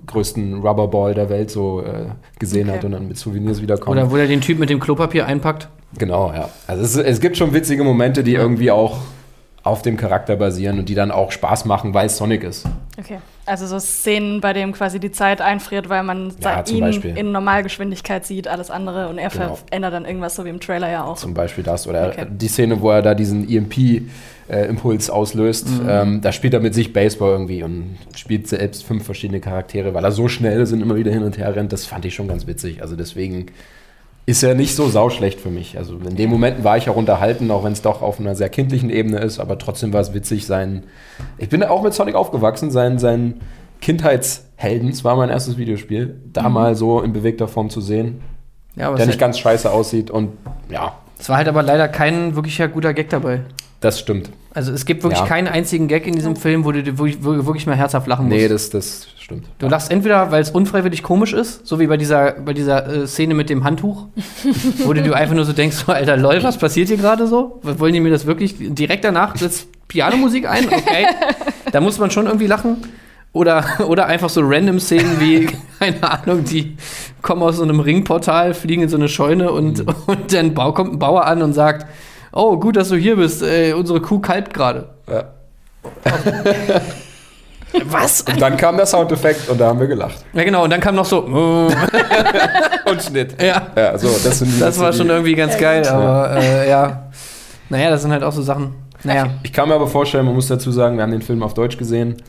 größten 0.08 0.62
Rubberball 0.62 1.14
der 1.14 1.30
Welt 1.30 1.52
so 1.52 1.82
äh, 1.82 2.06
gesehen 2.40 2.70
Okay. 2.70 2.78
hat 2.78 2.86
und 2.86 2.94
dann 2.94 3.10
mit 3.10 3.18
Souvenirs 3.18 3.62
wiederkommt. 3.62 3.98
Oder 3.98 4.10
wo 4.10 4.16
er 4.16 4.28
den 4.28 4.40
Typ 4.40 4.60
mit 4.60 4.70
dem 4.70 4.80
Klopapier 4.80 5.26
einpackt. 5.26 5.68
Genau, 5.98 6.32
ja. 6.34 6.50
Also 6.66 6.84
es, 6.84 6.96
es 6.96 7.20
gibt 7.20 7.36
schon 7.36 7.54
witzige 7.54 7.84
Momente, 7.84 8.24
die 8.24 8.34
irgendwie 8.34 8.72
auch 8.72 9.00
auf 9.64 9.82
dem 9.82 9.96
Charakter 9.96 10.36
basieren 10.36 10.78
und 10.80 10.90
die 10.90 10.96
dann 10.96 11.10
auch 11.10 11.32
Spaß 11.32 11.64
machen, 11.66 11.94
weil 11.94 12.08
es 12.08 12.18
Sonic 12.18 12.44
ist. 12.44 12.66
Okay. 13.00 13.20
Also 13.46 13.66
so 13.66 13.80
Szenen, 13.80 14.42
bei 14.42 14.52
denen 14.54 14.74
quasi 14.74 15.00
die 15.00 15.12
Zeit 15.12 15.40
einfriert, 15.42 15.88
weil 15.90 16.04
man 16.04 16.34
Ja, 16.42 16.64
ihn 16.68 16.82
Beispiel. 16.82 17.18
in 17.18 17.32
Normalgeschwindigkeit 17.32 18.26
sieht, 18.26 18.48
alles 18.48 18.70
andere 18.70 19.08
und 19.08 19.18
er 19.18 19.30
Genau. 19.30 19.56
verändert 19.56 19.94
dann 19.94 20.06
irgendwas, 20.06 20.36
so 20.36 20.44
wie 20.46 20.50
im 20.50 20.60
Trailer 20.60 20.90
ja 20.92 21.06
auch. 21.06 21.16
Zum 21.18 21.34
Beispiel 21.34 21.64
das. 21.64 21.88
Oder 21.88 22.10
Okay. 22.10 22.26
die 22.30 22.48
Szene, 22.50 22.82
wo 22.82 22.92
er 22.92 23.02
da 23.02 23.16
diesen 23.16 23.48
EMP-Impuls 23.50 25.10
auslöst. 25.10 25.68
Ähm, 25.88 26.22
da 26.22 26.32
spielt 26.32 26.54
er 26.54 26.60
mit 26.60 26.74
sich 26.74 26.94
Baseball 26.94 27.32
irgendwie 27.32 27.64
und 27.64 27.98
spielt 28.16 28.48
selbst 28.48 28.84
fünf 28.84 29.06
verschiedene 29.06 29.40
Charaktere, 29.40 29.94
weil 29.94 30.04
er 30.04 30.12
so 30.12 30.28
schnell 30.28 30.62
ist 30.62 30.72
und 30.74 30.82
immer 30.82 30.96
wieder 30.96 31.12
hin 31.12 31.24
und 31.24 31.38
her 31.38 31.56
rennt. 31.56 31.72
Das 31.74 31.86
fand 31.86 32.06
ich 32.06 32.14
schon 32.16 32.28
ganz 32.28 32.48
witzig. 32.48 32.82
Also 32.82 32.96
deswegen 32.96 33.48
ist 34.26 34.44
er 34.44 34.56
nicht 34.56 34.76
so 34.76 34.88
sauschlecht 34.88 35.42
für 35.42 35.50
mich. 35.50 35.78
Also 35.78 35.98
in 35.98 36.16
den 36.16 36.30
Momenten 36.30 36.64
war 36.64 36.78
ich 36.78 36.90
auch 36.90 36.96
unterhalten, 36.96 37.52
auch 37.52 37.64
wenn 37.64 37.74
es 37.74 37.82
doch 37.82 38.02
auf 38.02 38.20
einer 38.20 38.36
sehr 38.36 38.50
kindlichen 38.50 38.90
Ebene 38.90 39.20
ist, 39.20 39.40
aber 39.40 39.58
trotzdem 39.58 39.92
war 39.92 40.02
es 40.02 40.14
witzig, 40.14 40.46
sein. 40.46 40.84
Ich 41.38 41.50
bin 41.50 41.64
auch 41.64 41.84
mit 41.84 41.94
Sonic 41.94 42.16
aufgewachsen, 42.16 42.72
sein, 42.72 43.00
sein 43.00 43.42
Kindheitshelden, 43.82 44.90
es 44.90 45.04
war 45.04 45.18
mein 45.18 45.30
erstes 45.30 45.58
Videospiel, 45.58 46.22
da 46.32 46.48
mal 46.48 46.76
so 46.76 47.02
in 47.02 47.12
bewegter 47.12 47.50
Form 47.50 47.70
zu 47.70 47.82
sehen, 47.82 48.22
Ja, 48.76 48.88
aber 48.88 48.96
der 48.96 49.08
nicht 49.08 49.20
ganz 49.20 49.38
scheiße 49.40 49.70
aussieht 49.70 50.10
und 50.10 50.30
ja, 50.70 50.94
es 51.20 51.28
war 51.28 51.38
halt 51.38 51.50
aber 51.50 51.64
leider 51.64 51.90
kein 51.90 52.36
wirklicher 52.36 52.70
guter 52.70 52.94
Gag 52.94 53.10
dabei. 53.10 53.42
Das 53.84 54.00
stimmt. 54.00 54.30
Also 54.54 54.72
es 54.72 54.86
gibt 54.86 55.04
wirklich 55.04 55.20
Ja. 55.20 55.26
keinen 55.26 55.48
einzigen 55.48 55.88
Gag 55.88 56.06
in 56.08 56.14
diesem 56.16 56.36
Film, 56.36 56.64
wo 56.66 56.72
du 56.72 56.84
dir 56.84 56.98
wirklich, 56.98 57.24
wirklich 57.24 57.66
mal 57.68 57.76
herzhaft 57.76 58.08
lachen 58.08 58.26
musst. 58.26 58.38
Nee, 58.38 58.48
das, 58.48 58.70
das 58.70 59.08
stimmt. 59.20 59.46
Du 59.60 59.68
lachst 59.68 59.92
entweder, 59.92 60.32
weil 60.32 60.42
es 60.42 60.52
unfreiwillig 60.52 61.02
komisch 61.04 61.34
ist, 61.34 61.66
so 61.66 61.80
wie 61.80 61.88
bei 61.88 61.98
dieser, 61.98 62.34
bei 62.34 62.54
dieser 62.54 63.04
äh, 63.04 63.08
Szene 63.08 63.34
mit 63.34 63.50
dem 63.50 63.64
Handtuch, 63.64 64.08
wo 64.86 64.94
du 64.94 65.14
einfach 65.16 65.36
nur 65.36 65.46
so 65.46 65.54
denkst, 65.54 65.76
so, 65.86 65.92
Alter, 65.92 66.18
lol, 66.18 66.42
was 66.44 66.58
passiert 66.58 66.88
hier 66.88 66.98
gerade 66.98 67.28
so? 67.28 67.60
Wollen 67.64 67.94
die 67.94 68.00
mir 68.00 68.12
das 68.12 68.26
wirklich? 68.26 68.56
Direkt 68.60 69.04
danach 69.04 69.36
setzt 69.36 69.68
Pianomusik 69.88 70.48
ein, 70.50 70.66
okay. 70.68 71.08
da 71.72 71.82
muss 71.82 72.00
man 72.00 72.10
schon 72.12 72.26
irgendwie 72.28 72.48
lachen. 72.48 72.78
Oder, 73.32 73.66
oder 73.88 74.06
einfach 74.06 74.30
so 74.30 74.42
random 74.44 74.80
Szenen 74.80 75.20
wie, 75.20 75.50
keine 75.80 76.04
Ahnung, 76.04 76.44
die 76.44 76.78
kommen 77.24 77.42
aus 77.42 77.58
so 77.58 77.64
einem 77.64 77.80
Ringportal, 77.80 78.54
fliegen 78.54 78.84
in 78.84 78.90
so 78.90 78.98
eine 78.98 79.10
Scheune 79.10 79.52
und, 79.52 79.80
Mhm. 79.80 79.94
und 80.06 80.34
dann 80.34 80.54
kommt 80.54 80.94
ein 80.94 81.00
Bauer 81.00 81.26
an 81.26 81.42
und 81.42 81.54
sagt, 81.54 81.88
oh, 82.34 82.58
gut, 82.58 82.76
dass 82.76 82.90
du 82.90 82.96
hier 82.96 83.16
bist, 83.16 83.42
äh, 83.44 83.74
unsere 83.74 84.02
Kuh 84.02 84.20
kalbt 84.20 84.54
gerade. 84.54 84.90
Ja. 85.10 85.24
Was? 87.86 88.22
Und 88.22 88.40
dann 88.40 88.56
kam 88.56 88.78
der 88.78 88.86
Soundeffekt 88.86 89.50
und 89.50 89.60
da 89.60 89.68
haben 89.68 89.80
wir 89.80 89.88
gelacht. 89.88 90.24
Ja 90.34 90.44
genau, 90.44 90.64
und 90.64 90.70
dann 90.70 90.80
kam 90.80 90.94
noch 90.96 91.06
so, 91.06 91.22
Und 92.86 93.02
Schnitt. 93.02 93.42
ja. 93.42 93.68
Ja, 93.76 93.98
so, 93.98 94.08
das 94.24 94.40
sind 94.40 94.54
die 94.56 94.60
Das 94.60 94.78
war 94.80 94.92
die- 94.92 94.98
schon 94.98 95.10
irgendwie 95.10 95.34
ganz 95.34 95.58
geil, 95.58 95.82
Ja. 95.84 95.92
aber 95.94 96.38
äh, 96.40 96.70
ja. 96.70 97.10
Naja, 97.70 97.90
das 97.90 98.04
sind 98.04 98.12
halt 98.12 98.24
auch 98.24 98.32
so 98.32 98.44
Sachen. 98.44 98.76
Naja. 99.04 99.26
Ich 99.42 99.52
kann 99.52 99.68
mir 99.70 99.76
aber 99.76 99.88
vorstellen, 99.88 100.26
man 100.26 100.36
muss 100.36 100.48
dazu 100.48 100.72
sagen, 100.72 100.98
wir 100.98 101.04
haben 101.04 101.12
den 101.12 101.24
Film 101.24 101.42
auf 101.42 101.56
Deutsch 101.56 101.78
gesehen. 101.78 102.22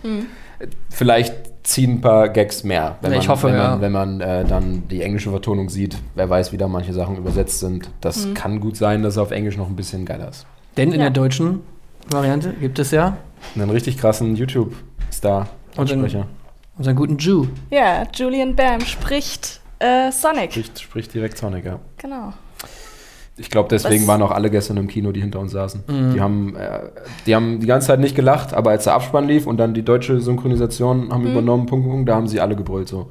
Vielleicht 0.88 1.35
ziehen 1.64 1.94
ein 1.94 2.00
paar 2.00 2.29
Gags 2.29 2.62
mehr, 2.62 2.96
wenn 3.00 3.11
man, 3.11 3.20
ich 3.20 3.29
hoffe, 3.29 3.48
wenn 3.48 3.57
man, 3.57 3.70
ja. 3.72 3.81
wenn 3.81 3.92
man 3.92 4.20
äh, 4.20 4.44
dann 4.44 4.87
die 4.88 5.03
englische 5.03 5.31
Vertonung 5.31 5.68
sieht. 5.70 5.96
Wer 6.14 6.29
weiß, 6.31 6.53
wie 6.53 6.57
da 6.59 6.68
manche 6.68 6.92
Sachen 6.92 7.16
übersetzt 7.16 7.59
sind. 7.59 7.90
Das 8.00 8.29
kann 8.35 8.61
gut 8.61 8.77
sein, 8.77 9.03
dass 9.03 9.16
er 9.16 9.22
auf 9.22 9.31
Englisch 9.31 9.57
noch 9.57 9.68
ein 9.68 9.74
bisschen 9.77 10.05
geiler 10.05 10.29
ist. 10.29 10.46
Denn 10.77 10.88
in 10.92 11.00
Ja. 11.00 11.07
der 11.07 11.11
deutschen 11.11 11.62
Variante 12.11 12.53
gibt 12.53 12.79
es 12.79 12.90
ja 12.90 13.16
Einen 13.57 13.70
richtig 13.70 13.96
krassen 13.98 14.37
YouTube-Star, 14.37 15.48
Und 15.77 15.90
Ansprecher. 15.90 16.27
unseren 16.77 16.96
guten 16.96 17.16
Jew. 17.18 17.46
Ja, 17.70 18.03
Julian 18.14 18.55
Bam 18.55 18.81
spricht 18.83 19.61
äh, 19.79 20.12
Sonic. 20.12 20.53
Spricht, 20.53 20.81
spricht 20.81 21.14
direkt 21.14 21.38
Sonic, 21.38 21.64
ja. 21.64 21.79
Genau. 21.96 22.33
Ich 23.37 23.51
glaube, 23.51 23.68
deswegen 23.68 24.03
Was- 24.03 24.09
waren 24.09 24.23
auch 24.23 24.31
alle 24.31 24.49
gestern 24.49 24.77
im 24.77 24.87
Kino, 24.87 25.11
die 25.11 25.20
hinter 25.20 25.40
uns 25.40 25.53
saßen. 25.53 25.83
Mhm. 25.88 26.14
Die, 26.14 26.20
haben, 26.20 26.55
äh, 26.57 26.81
die 27.27 27.35
haben 27.35 27.59
die 27.61 27.66
ganze 27.66 27.88
Zeit 27.88 27.99
nicht 28.01 28.14
gelacht, 28.14 28.55
aber 28.55 28.70
als 28.70 28.85
der 28.85 28.94
Abspann 28.94 29.27
lief 29.27 29.47
und 29.47 29.57
dann 29.57 29.75
die 29.75 29.83
deutsche 29.83 30.20
Synchronisation 30.20 31.12
haben 31.12 31.27
übernommen, 31.27 31.66
Punkt, 31.66 31.88
Punkt, 31.88 32.09
da 32.09 32.14
haben 32.14 32.29
sie 32.29 32.40
alle 32.40 32.55
gebrüllt 32.55 32.88
so. 32.88 33.11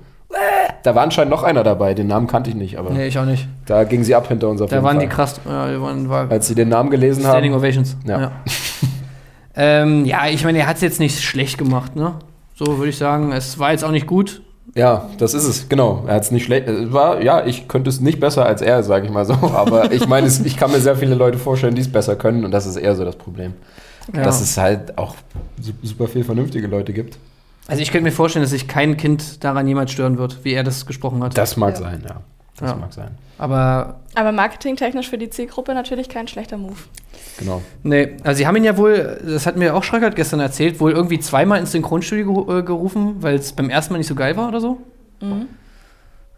Da 0.83 0.95
war 0.95 1.03
anscheinend 1.03 1.31
noch 1.31 1.43
einer 1.43 1.63
dabei, 1.63 1.93
den 1.93 2.07
Namen 2.07 2.27
kannte 2.27 2.49
ich 2.49 2.55
nicht, 2.57 2.77
aber 2.77 2.89
Nee, 2.91 3.07
ich 3.07 3.17
auch 3.17 3.25
nicht. 3.25 3.47
da 3.65 3.83
gingen 3.85 4.03
sie 4.03 4.15
ab 4.15 4.27
hinter 4.27 4.49
uns 4.49 4.61
auf 4.61 4.69
Da 4.69 4.77
jeden 4.77 4.85
waren 4.85 4.97
Fall. 4.97 5.05
die 5.07 5.13
krass. 5.13 5.39
Ja, 5.45 5.71
die 5.71 5.79
waren, 5.81 6.09
war 6.09 6.29
Als 6.29 6.47
sie 6.47 6.55
den 6.55 6.67
Namen 6.69 6.89
gelesen 6.89 7.21
Standing 7.21 7.53
haben. 7.53 7.59
Ovations. 7.59 7.95
Ja. 8.05 8.19
Ja, 8.19 8.31
ähm, 9.55 10.05
ja 10.05 10.27
ich 10.27 10.43
meine, 10.43 10.59
er 10.59 10.67
hat 10.67 10.77
es 10.77 10.81
jetzt 10.81 10.99
nicht 10.99 11.21
schlecht 11.21 11.57
gemacht, 11.57 11.95
ne? 11.95 12.15
So 12.55 12.77
würde 12.77 12.89
ich 12.89 12.97
sagen. 12.97 13.31
Es 13.31 13.59
war 13.59 13.71
jetzt 13.71 13.83
auch 13.83 13.91
nicht 13.91 14.07
gut. 14.07 14.41
Ja, 14.75 15.07
das 15.19 15.33
ist 15.35 15.43
es, 15.45 15.69
genau. 15.69 16.03
Er 16.07 16.15
hat 16.15 16.23
es 16.23 16.31
nicht 16.31 16.45
schlecht. 16.45 16.67
Es 16.67 16.91
war, 16.91 17.21
ja, 17.21 17.45
ich 17.45 17.67
könnte 17.67 17.89
es 17.89 17.99
nicht 18.01 18.19
besser 18.19 18.45
als 18.45 18.61
er, 18.61 18.81
sage 18.83 19.05
ich 19.05 19.11
mal 19.11 19.23
so. 19.25 19.33
Aber 19.53 19.91
ich 19.91 20.07
meine, 20.07 20.27
ich 20.27 20.57
kann 20.57 20.71
mir 20.71 20.79
sehr 20.79 20.95
viele 20.95 21.13
Leute 21.15 21.37
vorstellen, 21.37 21.75
die 21.75 21.81
es 21.81 21.91
besser 21.91 22.15
können 22.15 22.43
und 22.43 22.51
das 22.51 22.65
ist 22.65 22.77
eher 22.77 22.95
so 22.95 23.05
das 23.05 23.15
Problem. 23.15 23.53
Ja. 24.13 24.23
Dass 24.23 24.41
es 24.41 24.57
halt 24.57 24.97
auch 24.97 25.15
su- 25.61 25.71
super 25.83 26.07
viel 26.07 26.23
vernünftige 26.23 26.67
Leute 26.67 26.91
gibt. 26.91 27.17
Also 27.67 27.81
ich 27.81 27.91
könnte 27.91 28.03
mir 28.05 28.11
vorstellen, 28.11 28.43
dass 28.43 28.49
sich 28.51 28.67
kein 28.67 28.97
Kind 28.97 29.43
daran 29.43 29.67
jemals 29.67 29.91
stören 29.91 30.17
wird, 30.17 30.43
wie 30.43 30.53
er 30.53 30.63
das 30.63 30.85
gesprochen 30.85 31.23
hat. 31.23 31.37
Das 31.37 31.55
mag 31.55 31.75
Ja. 31.75 31.79
sein, 31.79 32.03
ja. 32.07 32.21
Das 32.57 32.69
Ja. 32.71 32.75
mag 32.77 32.93
sein. 32.93 33.11
Aber 33.39 33.99
Aber 34.15 34.31
marketingtechnisch 34.31 35.09
für 35.09 35.17
die 35.17 35.29
Zielgruppe 35.29 35.73
natürlich 35.73 36.07
kein 36.07 36.27
schlechter 36.27 36.57
Move. 36.57 36.75
Genau. 37.39 37.61
Nee, 37.81 38.17
also 38.23 38.37
sie 38.37 38.45
haben 38.47 38.55
ihn 38.55 38.63
ja 38.63 38.77
wohl, 38.77 39.19
das 39.25 39.47
hat 39.47 39.57
mir 39.57 39.75
auch 39.75 39.83
Schreckert 39.83 40.15
gestern 40.15 40.39
erzählt, 40.39 40.79
wohl 40.79 40.91
irgendwie 40.91 41.19
zweimal 41.19 41.59
ins 41.59 41.71
Synchronstudio 41.71 42.59
äh, 42.59 42.63
gerufen, 42.63 43.15
weil 43.23 43.35
es 43.35 43.53
beim 43.53 43.69
ersten 43.71 43.93
Mal 43.93 43.97
nicht 43.97 44.07
so 44.07 44.13
geil 44.15 44.37
war 44.37 44.47
oder 44.49 44.61
so. 44.61 44.77
Mhm. 45.19 45.47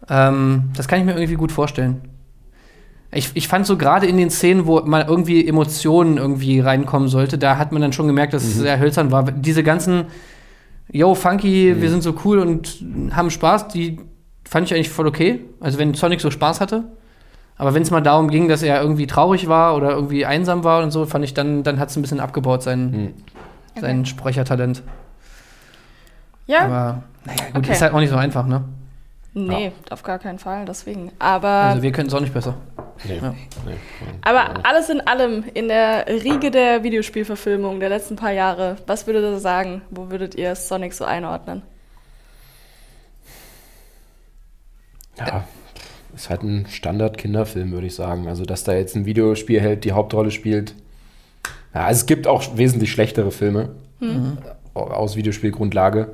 Ähm, 0.08 0.70
das 0.76 0.88
kann 0.88 1.00
ich 1.00 1.04
mir 1.04 1.12
irgendwie 1.12 1.34
gut 1.34 1.52
vorstellen. 1.52 2.00
Ich, 3.12 3.30
ich 3.34 3.48
fand 3.48 3.66
so 3.66 3.76
gerade 3.76 4.06
in 4.06 4.16
den 4.16 4.30
Szenen, 4.30 4.66
wo 4.66 4.80
mal 4.80 5.04
irgendwie 5.06 5.46
Emotionen 5.46 6.16
irgendwie 6.16 6.60
reinkommen 6.60 7.08
sollte, 7.08 7.38
da 7.38 7.56
hat 7.58 7.72
man 7.72 7.80
dann 7.82 7.92
schon 7.92 8.06
gemerkt, 8.06 8.32
dass 8.34 8.42
es 8.44 8.54
sehr 8.56 8.78
hölzern 8.78 9.10
war. 9.10 9.30
Diese 9.30 9.62
ganzen, 9.62 10.06
yo, 10.90 11.14
funky, 11.14 11.80
wir 11.80 11.90
sind 11.90 12.02
so 12.02 12.14
cool 12.24 12.38
und 12.38 12.82
haben 13.12 13.30
Spaß, 13.30 13.68
die 13.68 13.98
fand 14.48 14.66
ich 14.66 14.74
eigentlich 14.74 14.90
voll 14.90 15.06
okay. 15.06 15.40
Also 15.60 15.78
wenn 15.78 15.94
Sonic 15.94 16.20
so 16.20 16.30
Spaß 16.30 16.60
hatte. 16.60 16.84
Aber 17.58 17.72
wenn 17.74 17.82
es 17.82 17.90
mal 17.90 18.02
darum 18.02 18.28
ging, 18.28 18.48
dass 18.48 18.62
er 18.62 18.80
irgendwie 18.82 19.06
traurig 19.06 19.48
war 19.48 19.76
oder 19.76 19.90
irgendwie 19.92 20.26
einsam 20.26 20.62
war 20.62 20.82
und 20.82 20.90
so, 20.90 21.06
fand 21.06 21.24
ich 21.24 21.32
dann, 21.32 21.62
dann 21.62 21.78
hat 21.78 21.88
es 21.88 21.96
ein 21.96 22.02
bisschen 22.02 22.20
abgebaut, 22.20 22.62
sein, 22.62 23.14
Hm. 23.74 23.80
sein 23.80 24.04
Sprechertalent. 24.06 24.82
Ja, 26.46 26.60
Aber 26.64 27.02
naja, 27.24 27.42
gut, 27.54 27.56
Okay. 27.64 27.72
ist 27.72 27.82
halt 27.82 27.92
auch 27.94 27.98
nicht 28.00 28.10
so 28.10 28.16
einfach, 28.16 28.46
ne? 28.46 28.62
nee, 29.34 29.70
auf 29.90 30.02
gar 30.02 30.18
keinen 30.18 30.38
Fall, 30.38 30.64
deswegen. 30.64 31.12
Aber, 31.18 31.48
Also 31.48 31.82
wir 31.82 31.92
können 31.92 32.08
es 32.08 32.14
auch 32.14 32.20
nicht 32.20 32.32
besser. 32.32 32.54
Nee. 33.04 33.16
Ja. 33.22 33.30
Nee. 33.66 33.74
aber 34.22 34.64
alles 34.66 34.88
in 34.88 35.00
allem, 35.06 35.44
in 35.52 35.68
der 35.68 36.06
Riege 36.08 36.50
der 36.50 36.82
Videospielverfilmung 36.82 37.78
der 37.80 37.90
letzten 37.90 38.16
paar 38.16 38.32
Jahre, 38.32 38.76
was 38.86 39.06
würdet 39.06 39.22
ihr 39.24 39.38
sagen? 39.38 39.82
Wo 39.90 40.10
würdet 40.10 40.34
ihr 40.34 40.54
Sonic 40.54 40.94
so 40.94 41.04
einordnen? 41.04 41.62
Ja, 45.18 45.44
ist 46.14 46.30
halt 46.30 46.42
ein 46.42 46.66
Standard-Kinderfilm, 46.68 47.72
würde 47.72 47.86
ich 47.86 47.94
sagen. 47.94 48.26
Also, 48.28 48.44
dass 48.44 48.64
da 48.64 48.74
jetzt 48.74 48.96
ein 48.96 49.06
Videospielheld 49.06 49.84
die 49.84 49.92
Hauptrolle 49.92 50.30
spielt. 50.30 50.74
Ja, 51.74 51.84
also 51.86 52.00
es 52.00 52.06
gibt 52.06 52.26
auch 52.26 52.42
wesentlich 52.56 52.90
schlechtere 52.90 53.30
Filme. 53.30 53.70
aus 54.74 55.16
Videospielgrundlage. 55.16 56.08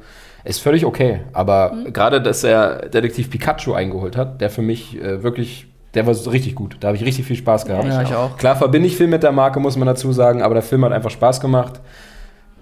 Ist 0.44 0.60
völlig 0.60 0.84
okay. 0.84 1.20
Aber 1.32 1.72
Mhm. 1.72 1.92
gerade, 1.92 2.22
dass 2.22 2.44
er 2.44 2.88
Detektiv 2.88 3.28
Pikachu 3.28 3.72
eingeholt 3.74 4.16
hat, 4.16 4.40
der 4.40 4.50
für 4.50 4.62
mich 4.62 4.96
äh, 5.02 5.22
wirklich, 5.24 5.66
der 5.94 6.06
war 6.06 6.14
richtig 6.32 6.54
gut. 6.54 6.76
Da 6.80 6.88
habe 6.88 6.96
ich 6.96 7.04
richtig 7.04 7.26
viel 7.26 7.34
Spaß 7.36 7.64
gehabt. 7.66 7.86
Ja, 7.88 8.02
ich 8.02 8.14
auch. 8.14 8.36
Klar 8.36 8.54
verbinde 8.56 8.86
ich 8.86 8.96
viel 8.96 9.08
mit 9.08 9.22
der 9.24 9.32
Marke, 9.32 9.58
muss 9.60 9.76
man 9.76 9.86
dazu 9.86 10.12
sagen, 10.12 10.42
aber 10.42 10.54
der 10.54 10.62
Film 10.62 10.84
hat 10.84 10.92
einfach 10.92 11.10
Spaß 11.10 11.40
gemacht. 11.40 11.80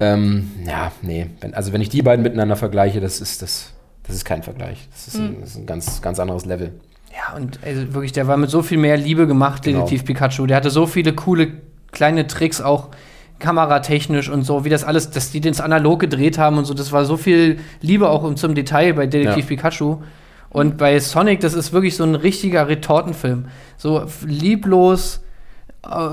Ähm, 0.00 0.50
ja, 0.66 0.90
nee. 1.02 1.26
Also 1.52 1.72
wenn 1.74 1.82
ich 1.82 1.90
die 1.90 2.00
beiden 2.02 2.22
miteinander 2.22 2.56
vergleiche, 2.56 3.00
das 3.00 3.20
ist 3.20 3.42
das, 3.42 3.72
das 4.10 4.16
ist 4.18 4.24
kein 4.24 4.42
Vergleich. 4.42 4.88
Das 4.92 5.08
ist, 5.08 5.16
ein, 5.16 5.40
das 5.40 5.50
ist 5.50 5.56
ein 5.56 5.66
ganz, 5.66 6.02
ganz 6.02 6.18
anderes 6.18 6.44
Level. 6.44 6.72
Ja, 7.12 7.36
und 7.36 7.58
also 7.64 7.94
wirklich, 7.94 8.12
der 8.12 8.26
war 8.28 8.36
mit 8.36 8.50
so 8.50 8.62
viel 8.62 8.78
mehr 8.78 8.96
Liebe 8.96 9.26
gemacht, 9.26 9.62
Genau. 9.62 9.78
Detektiv 9.80 10.04
Pikachu. 10.04 10.46
Der 10.46 10.56
hatte 10.56 10.70
so 10.70 10.86
viele 10.86 11.12
coole 11.14 11.48
kleine 11.92 12.26
Tricks, 12.26 12.60
auch 12.60 12.88
kameratechnisch 13.40 14.28
und 14.28 14.42
so, 14.44 14.64
wie 14.64 14.68
das 14.68 14.84
alles, 14.84 15.10
dass 15.10 15.30
die 15.30 15.40
das 15.40 15.60
analog 15.60 15.98
gedreht 16.00 16.38
haben 16.38 16.58
und 16.58 16.66
so. 16.66 16.74
Das 16.74 16.92
war 16.92 17.04
so 17.04 17.16
viel 17.16 17.58
Liebe 17.80 18.08
auch 18.08 18.32
zum 18.34 18.54
Detail 18.54 18.92
bei 18.94 19.06
Detektiv 19.06 19.44
Ja. 19.50 19.56
Pikachu. 19.56 19.98
Und 20.50 20.76
bei 20.76 20.98
Sonic, 21.00 21.40
das 21.40 21.54
ist 21.54 21.72
wirklich 21.72 21.96
so 21.96 22.04
ein 22.04 22.14
richtiger 22.16 22.68
Retortenfilm. 22.68 23.46
So 23.76 24.04
lieblos, 24.24 25.16
äh, 25.16 25.20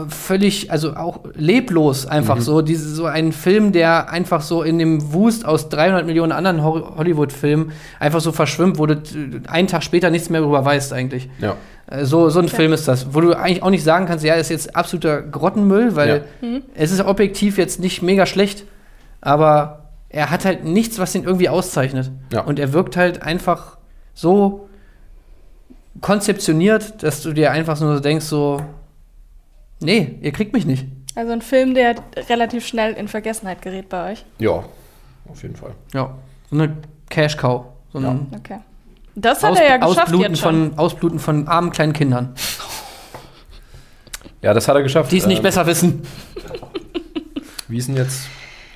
völlig, 0.07 0.71
also 0.71 0.95
auch 0.95 1.25
leblos 1.33 2.05
einfach 2.05 2.39
so. 2.39 2.61
Diese, 2.61 2.87
so 2.89 3.05
ein 3.05 3.33
Film, 3.33 3.73
der 3.73 4.09
einfach 4.09 4.41
so 4.41 4.63
in 4.63 4.79
dem 4.79 5.11
Wust 5.13 5.45
aus 5.45 5.67
300 5.69 6.05
Millionen 6.05 6.31
anderen 6.31 6.63
Hollywood-Filmen 6.63 7.73
einfach 7.99 8.21
so 8.21 8.31
verschwimmt, 8.31 8.77
wo 8.77 8.85
du 8.85 8.93
äh, 8.93 9.41
einen 9.47 9.67
Tag 9.67 9.83
später 9.83 10.09
nichts 10.09 10.29
mehr 10.29 10.39
darüber 10.41 10.63
weißt 10.63 10.93
eigentlich. 10.93 11.29
Ja. 11.39 11.57
Äh, 11.87 12.05
So, 12.05 12.29
so 12.29 12.39
ein 12.39 12.47
Film 12.47 12.71
ist 12.71 12.87
das, 12.87 13.13
wo 13.13 13.19
du 13.19 13.33
eigentlich 13.33 13.61
auch 13.61 13.69
nicht 13.69 13.83
sagen 13.83 14.05
kannst, 14.05 14.23
ja, 14.23 14.35
ist 14.35 14.49
jetzt 14.49 14.73
absoluter 14.75 15.21
Grottenmüll, 15.21 15.95
weil 15.97 16.23
es 16.73 16.91
ist 16.91 17.01
objektiv 17.01 17.57
jetzt 17.57 17.79
nicht 17.81 18.01
mega 18.01 18.25
schlecht, 18.25 18.63
aber 19.19 19.89
er 20.09 20.29
hat 20.31 20.45
halt 20.45 20.63
nichts, 20.63 20.97
was 20.97 21.13
ihn 21.13 21.25
irgendwie 21.25 21.49
auszeichnet. 21.49 22.11
Ja. 22.31 22.41
Und 22.41 22.57
er 22.59 22.71
wirkt 22.71 22.95
halt 22.95 23.21
einfach 23.21 23.77
so 24.13 24.69
konzeptioniert, 25.99 27.03
dass 27.03 27.21
du 27.21 27.33
dir 27.33 27.51
einfach 27.51 27.79
nur 27.81 27.95
so 27.95 27.99
denkst, 27.99 28.25
so, 28.25 28.61
nee, 29.79 30.17
ihr 30.21 30.31
kriegt 30.31 30.53
mich 30.53 30.65
nicht. 30.65 30.85
Also 31.15 31.31
ein 31.31 31.41
Film, 31.41 31.73
der 31.73 31.95
relativ 32.29 32.65
schnell 32.67 32.93
in 32.93 33.07
Vergessenheit 33.07 33.61
gerät 33.61 33.89
bei 33.89 34.11
euch. 34.11 34.25
Ja, 34.37 34.63
auf 35.29 35.41
jeden 35.41 35.55
Fall. 35.55 35.71
Ja, 35.93 36.15
so 36.49 36.55
eine 36.55 36.77
Cash-Cow. 37.09 37.65
So 37.91 37.99
ein 37.99 38.27
Okay. 38.35 38.59
Das 39.15 39.41
hat 39.41 39.57
er 39.57 39.67
ja 39.67 39.77
geschafft 39.77 39.99
Ausbluten, 39.99 40.31
jetzt 40.31 40.39
schon. 40.41 40.69
von, 40.69 40.77
Ausbluten 40.79 41.19
von 41.19 41.47
armen 41.47 41.71
kleinen 41.71 41.93
Kindern, 41.93 42.35
Ja, 44.43 44.53
das 44.53 44.67
hat 44.67 44.75
er 44.75 44.83
geschafft. 44.83 45.11
die 45.11 45.17
es 45.17 45.25
nicht 45.25 45.37
Ähm, 45.39 45.43
besser 45.43 45.65
wissen. 45.65 46.03
Wie 47.67 47.77
ist 47.77 47.87
denn 47.87 47.95
jetzt? 47.95 48.27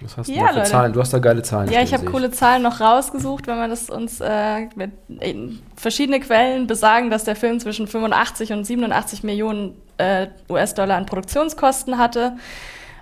Was 0.01 0.17
hast 0.17 0.29
du 0.29 0.33
Ja, 0.33 0.47
für 0.47 0.55
Leute. 0.55 0.69
Zahlen? 0.69 0.93
Du 0.93 0.99
hast 0.99 1.13
da 1.13 1.19
geile 1.19 1.41
Zahlen. 1.41 1.71
Ja, 1.71 1.81
ich 1.81 1.93
habe 1.93 2.05
coole 2.05 2.31
Zahlen 2.31 2.63
noch 2.63 2.81
rausgesucht, 2.81 3.47
wenn 3.47 3.57
man 3.57 3.69
das 3.69 3.89
uns 3.89 4.19
äh, 4.21 4.67
mit, 4.75 4.91
in 5.07 5.59
verschiedene 5.75 6.19
Quellen 6.19 6.67
besagen, 6.67 7.09
dass 7.09 7.23
der 7.23 7.35
Film 7.35 7.59
zwischen 7.59 7.87
85 7.87 8.53
und 8.53 8.65
87 8.65 9.23
Millionen 9.23 9.75
äh, 9.97 10.27
US-Dollar 10.49 10.97
an 10.97 11.05
Produktionskosten 11.05 11.97
hatte 11.97 12.33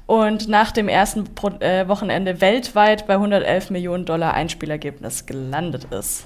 und 0.05 0.47
nach 0.47 0.71
dem 0.71 0.89
ersten 0.89 1.35
Pro 1.35 1.49
äh, 1.59 1.87
Wochenende 1.87 2.41
weltweit 2.41 3.05
bei 3.07 3.13
111 3.13 3.69
Millionen 3.69 4.05
Dollar 4.05 4.33
Einspielergebnis 4.33 5.25
gelandet 5.25 5.87
ist. 5.91 6.25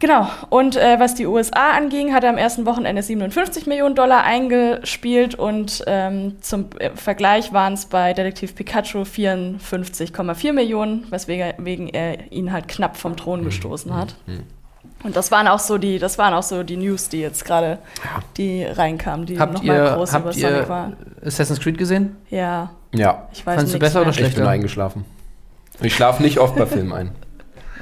Genau. 0.00 0.28
Und 0.48 0.76
äh, 0.76 1.00
was 1.00 1.14
die 1.16 1.26
USA 1.26 1.72
anging, 1.76 2.14
hat 2.14 2.22
er 2.22 2.30
am 2.30 2.38
ersten 2.38 2.66
Wochenende 2.66 3.02
57 3.02 3.66
Millionen 3.66 3.96
Dollar 3.96 4.22
eingespielt 4.22 5.34
und 5.34 5.82
ähm, 5.88 6.36
zum 6.40 6.66
äh, 6.78 6.90
Vergleich 6.94 7.52
waren 7.52 7.72
es 7.72 7.86
bei 7.86 8.12
Detektiv 8.14 8.54
Pikachu 8.54 9.02
54,4 9.02 10.52
Millionen, 10.52 11.06
weswegen 11.10 11.52
wegen 11.58 11.88
er 11.88 12.30
ihn 12.30 12.52
halt 12.52 12.68
knapp 12.68 12.96
vom 12.96 13.16
Thron 13.16 13.44
gestoßen 13.44 13.94
hat. 13.94 14.14
Und 15.02 15.16
das 15.16 15.30
waren 15.30 15.48
auch 15.48 15.58
so 15.58 15.78
die, 15.78 15.98
das 15.98 16.16
waren 16.18 16.34
auch 16.34 16.42
so 16.42 16.62
die 16.62 16.76
News, 16.76 17.08
die 17.08 17.20
jetzt 17.20 17.44
gerade, 17.44 17.78
die 18.36 18.64
reinkamen, 18.64 19.26
die 19.26 19.38
Habt 19.38 19.54
nochmal 19.54 19.76
ihr, 19.76 19.94
groß 19.94 20.10
über 20.10 20.24
habt 20.24 20.34
Sonic 20.34 20.60
ihr 20.60 20.68
waren. 20.68 20.96
Assassin's 21.24 21.60
Creed 21.60 21.76
gesehen? 21.78 22.16
Ja. 22.30 22.70
Ja, 22.94 23.28
ich 23.32 23.44
weiß 23.44 23.56
Fandst 23.56 23.74
du 23.74 23.78
besser 23.78 23.98
mehr. 24.00 24.02
oder 24.02 24.10
ich 24.10 24.16
bin 24.16 24.30
Schlechter? 24.30 24.48
eingeschlafen. 24.48 25.04
Ich 25.80 25.94
schlafe 25.94 26.22
nicht 26.22 26.38
oft 26.38 26.56
bei 26.56 26.66
Filmen 26.66 26.92
ein. 26.92 27.10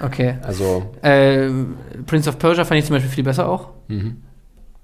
Okay. 0.02 0.36
Also, 0.42 0.90
Äh, 1.02 1.48
Prince 2.06 2.28
of 2.28 2.38
Persia 2.38 2.64
fand 2.64 2.78
ich 2.80 2.86
zum 2.86 2.94
Beispiel 2.96 3.10
viel 3.10 3.24
besser 3.24 3.48
auch. 3.48 3.70
mhm. 3.88 4.18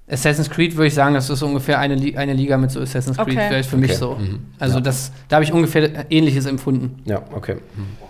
Assassin's 0.09 0.49
Creed 0.49 0.75
würde 0.75 0.87
ich 0.87 0.93
sagen, 0.93 1.13
das 1.15 1.29
ist 1.29 1.41
ungefähr 1.41 1.79
eine, 1.79 1.95
Li 1.95 2.17
eine 2.17 2.33
Liga 2.33 2.57
mit 2.57 2.69
so 2.71 2.81
Assassin's 2.81 3.15
Creed, 3.17 3.29
Okay. 3.37 3.45
vielleicht 3.47 3.69
für 3.69 3.77
mich 3.77 3.91
Okay. 3.91 3.99
so. 3.99 4.15
Mhm. 4.15 4.39
Also 4.59 4.75
Ja. 4.75 4.81
das, 4.81 5.11
da 5.29 5.37
habe 5.37 5.45
ich 5.45 5.53
ungefähr 5.53 6.11
Ähnliches 6.11 6.45
empfunden. 6.45 7.01
ja, 7.05 7.21
okay. 7.33 7.55
Mhm. 7.75 8.03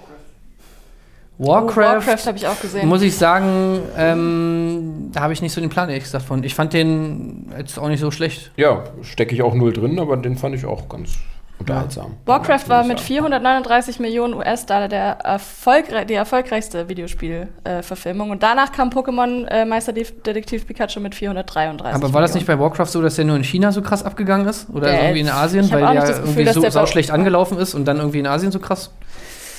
Warcraft, 1.40 1.78
Oh, 1.78 2.08
Warcraft 2.08 2.28
habe 2.28 2.38
ich 2.38 2.48
auch 2.48 2.60
gesehen. 2.62 2.88
muss 2.88 3.02
ich 3.02 3.16
sagen, 3.16 3.80
ähm, 3.98 5.10
da 5.12 5.22
habe 5.22 5.34
ich 5.34 5.42
nicht 5.42 5.52
so 5.52 5.62
den 5.62 5.70
Plan 5.70 5.90
ehrlich 5.90 6.04
gesagt 6.04 6.26
von. 6.26 6.44
Ich 6.44 6.54
fand 6.56 6.74
den 6.74 7.52
jetzt 7.58 7.78
auch 7.80 7.88
nicht 7.90 8.00
so 8.00 8.12
schlecht. 8.12 8.52
Ja, 8.56 8.84
stecke 9.02 9.34
ich 9.34 9.42
auch 9.42 9.54
null 9.56 9.74
drin, 9.74 10.00
aber 10.00 10.16
den 10.18 10.36
fand 10.38 10.56
ich 10.56 10.66
auch 10.66 10.88
ganz 10.90 11.16
unterhaltsam. 11.60 12.18
Warcraft 12.26 12.68
war 12.68 12.82
ich 12.82 12.88
mit 12.88 12.98
sagen. 13.00 13.08
439 13.08 14.00
Millionen 14.00 14.34
US-Dollar 14.34 14.88
der 14.90 15.20
erfolgre 15.24 16.06
die 16.06 16.14
erfolgreichste 16.16 16.90
Videospielverfilmung. 16.90 18.32
und 18.32 18.44
danach 18.44 18.72
kam 18.72 18.90
Pokémon 18.90 19.46
äh, 19.48 19.66
Meisterdetektiv 19.66 20.68
Pikachu 20.68 21.00
mit 21.00 21.16
433 21.16 21.96
Aber 21.96 22.14
war 22.14 22.22
das 22.22 22.34
nicht 22.34 22.48
bei 22.48 22.60
Warcraft 22.60 22.88
so, 22.88 23.02
dass 23.02 23.16
der 23.16 23.26
nur 23.26 23.36
in 23.38 23.44
China 23.44 23.72
so 23.72 23.82
krass 23.82 24.04
abgegangen 24.04 24.48
ist? 24.48 24.68
Oder 24.74 24.88
Der- 24.88 25.02
irgendwie 25.04 25.22
in 25.22 25.30
Asien, 25.30 25.66
ich 25.66 25.72
weil 25.72 25.82
der 25.82 26.02
Gefühl, 26.02 26.16
irgendwie 26.26 26.48
so 26.54 26.62
der 26.62 26.72
sau 26.72 26.86
schlecht 26.86 27.12
angelaufen 27.12 27.58
ist 27.58 27.74
und 27.74 27.86
dann 27.86 27.98
irgendwie 27.98 28.20
in 28.20 28.28
Asien 28.28 28.52
so 28.52 28.60
krass? 28.60 28.92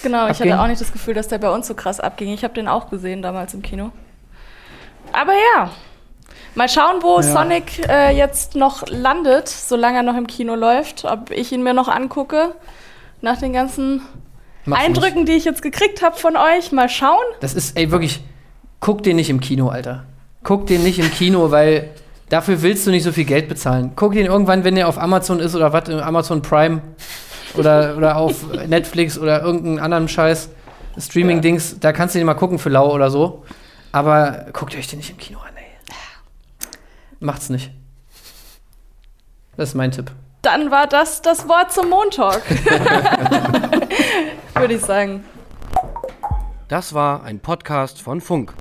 Genau, 0.03 0.25
ich 0.27 0.33
abging? 0.33 0.53
hatte 0.53 0.63
auch 0.63 0.67
nicht 0.67 0.81
das 0.83 0.93
Gefühl, 0.93 1.15
dass 1.15 1.29
der 1.29 1.39
bei 1.39 1.49
uns 1.51 1.67
so 1.67 1.75
krass 1.75 1.99
abging. 1.99 2.29
Ich 2.35 2.45
habe 2.45 2.53
den 2.53 2.69
auch 2.69 2.91
gesehen 2.91 3.23
damals 3.23 3.55
im 3.55 3.63
Kino. 3.63 3.91
Aber 5.13 5.33
ja, 5.33 5.71
mal 6.55 6.69
schauen, 6.69 7.03
wo 7.03 7.17
Ja. 7.17 7.23
Sonic 7.23 7.89
äh, 7.89 8.17
jetzt 8.17 8.55
noch 8.55 8.87
landet, 8.89 9.49
solange 9.49 9.99
er 9.99 10.03
noch 10.03 10.17
im 10.17 10.27
Kino 10.27 10.55
läuft. 10.55 11.05
Ob 11.05 11.31
ich 11.31 11.53
ihn 11.53 11.63
mir 11.63 11.75
noch 11.75 11.89
angucke. 11.89 12.55
Nach 13.21 13.39
den 13.39 13.53
ganzen 13.53 14.03
Mach's 14.65 14.81
nicht. 14.87 14.97
Eindrücken, 14.97 15.27
die 15.27 15.33
ich 15.33 15.45
jetzt 15.45 15.63
gekriegt 15.63 16.03
habe 16.03 16.17
von 16.17 16.37
euch. 16.37 16.73
Mal 16.73 16.89
schauen. 16.89 17.25
Das 17.41 17.55
ist, 17.55 17.77
ey, 17.79 17.91
wirklich, 17.91 18.21
guck 18.81 19.03
den 19.03 19.17
nicht 19.17 19.31
im 19.31 19.41
Kino, 19.41 19.69
Alter. 19.69 20.05
Guck 20.43 20.67
den 20.67 20.83
nicht 20.83 20.99
im 20.99 21.11
Kino, 21.11 21.51
weil 21.51 21.91
dafür 22.29 22.61
willst 22.63 22.87
du 22.87 22.91
nicht 22.91 23.03
so 23.03 23.13
viel 23.13 23.25
Geld 23.25 23.49
bezahlen. 23.49 23.93
Guck 23.97 24.13
den 24.13 24.27
irgendwann, 24.27 24.65
wenn 24.65 24.75
der 24.75 24.89
auf 24.89 24.99
Amazon 24.99 25.41
ist 25.41 25.55
oder 25.55 25.73
was, 25.73 25.89
Amazon 25.89 26.43
Prime 26.43 26.83
oder, 27.57 27.97
oder 27.97 28.17
auf 28.17 28.45
Netflix 28.67 29.19
oder 29.19 29.43
irgendeinen 29.43 29.79
anderen 29.79 30.09
Scheiß 30.09 30.51
Streaming-Dings, 30.99 31.81
da 31.81 31.93
kannst 31.93 32.15
du 32.15 32.19
den 32.19 32.27
mal 32.27 32.35
gucken 32.35 32.59
für 32.59 32.69
lau 32.69 32.93
oder 32.93 33.11
so. 33.11 33.45
Aber 33.91 34.47
guckt 34.53 34.77
euch 34.77 34.87
den 34.87 34.99
nicht 34.99 35.11
im 35.11 35.17
Kino 35.17 35.39
an. 35.39 35.54
Macht's 37.25 37.49
nicht. 37.49 37.73
Das 39.57 39.71
ist 39.71 39.75
mein 39.75 39.91
Tipp. 39.91 40.13
Dann 40.43 40.71
war 40.71 40.87
das 40.87 41.23
das 41.23 41.49
Wort 41.49 41.73
zum 41.73 41.89
Montalk. 41.89 42.43
Würde 44.55 44.75
ich 44.75 44.83
sagen. 44.83 45.25
Das 46.69 46.93
war 46.93 47.25
ein 47.25 47.41
Podcast 47.41 48.03
von 48.03 48.21
Funk. 48.21 48.53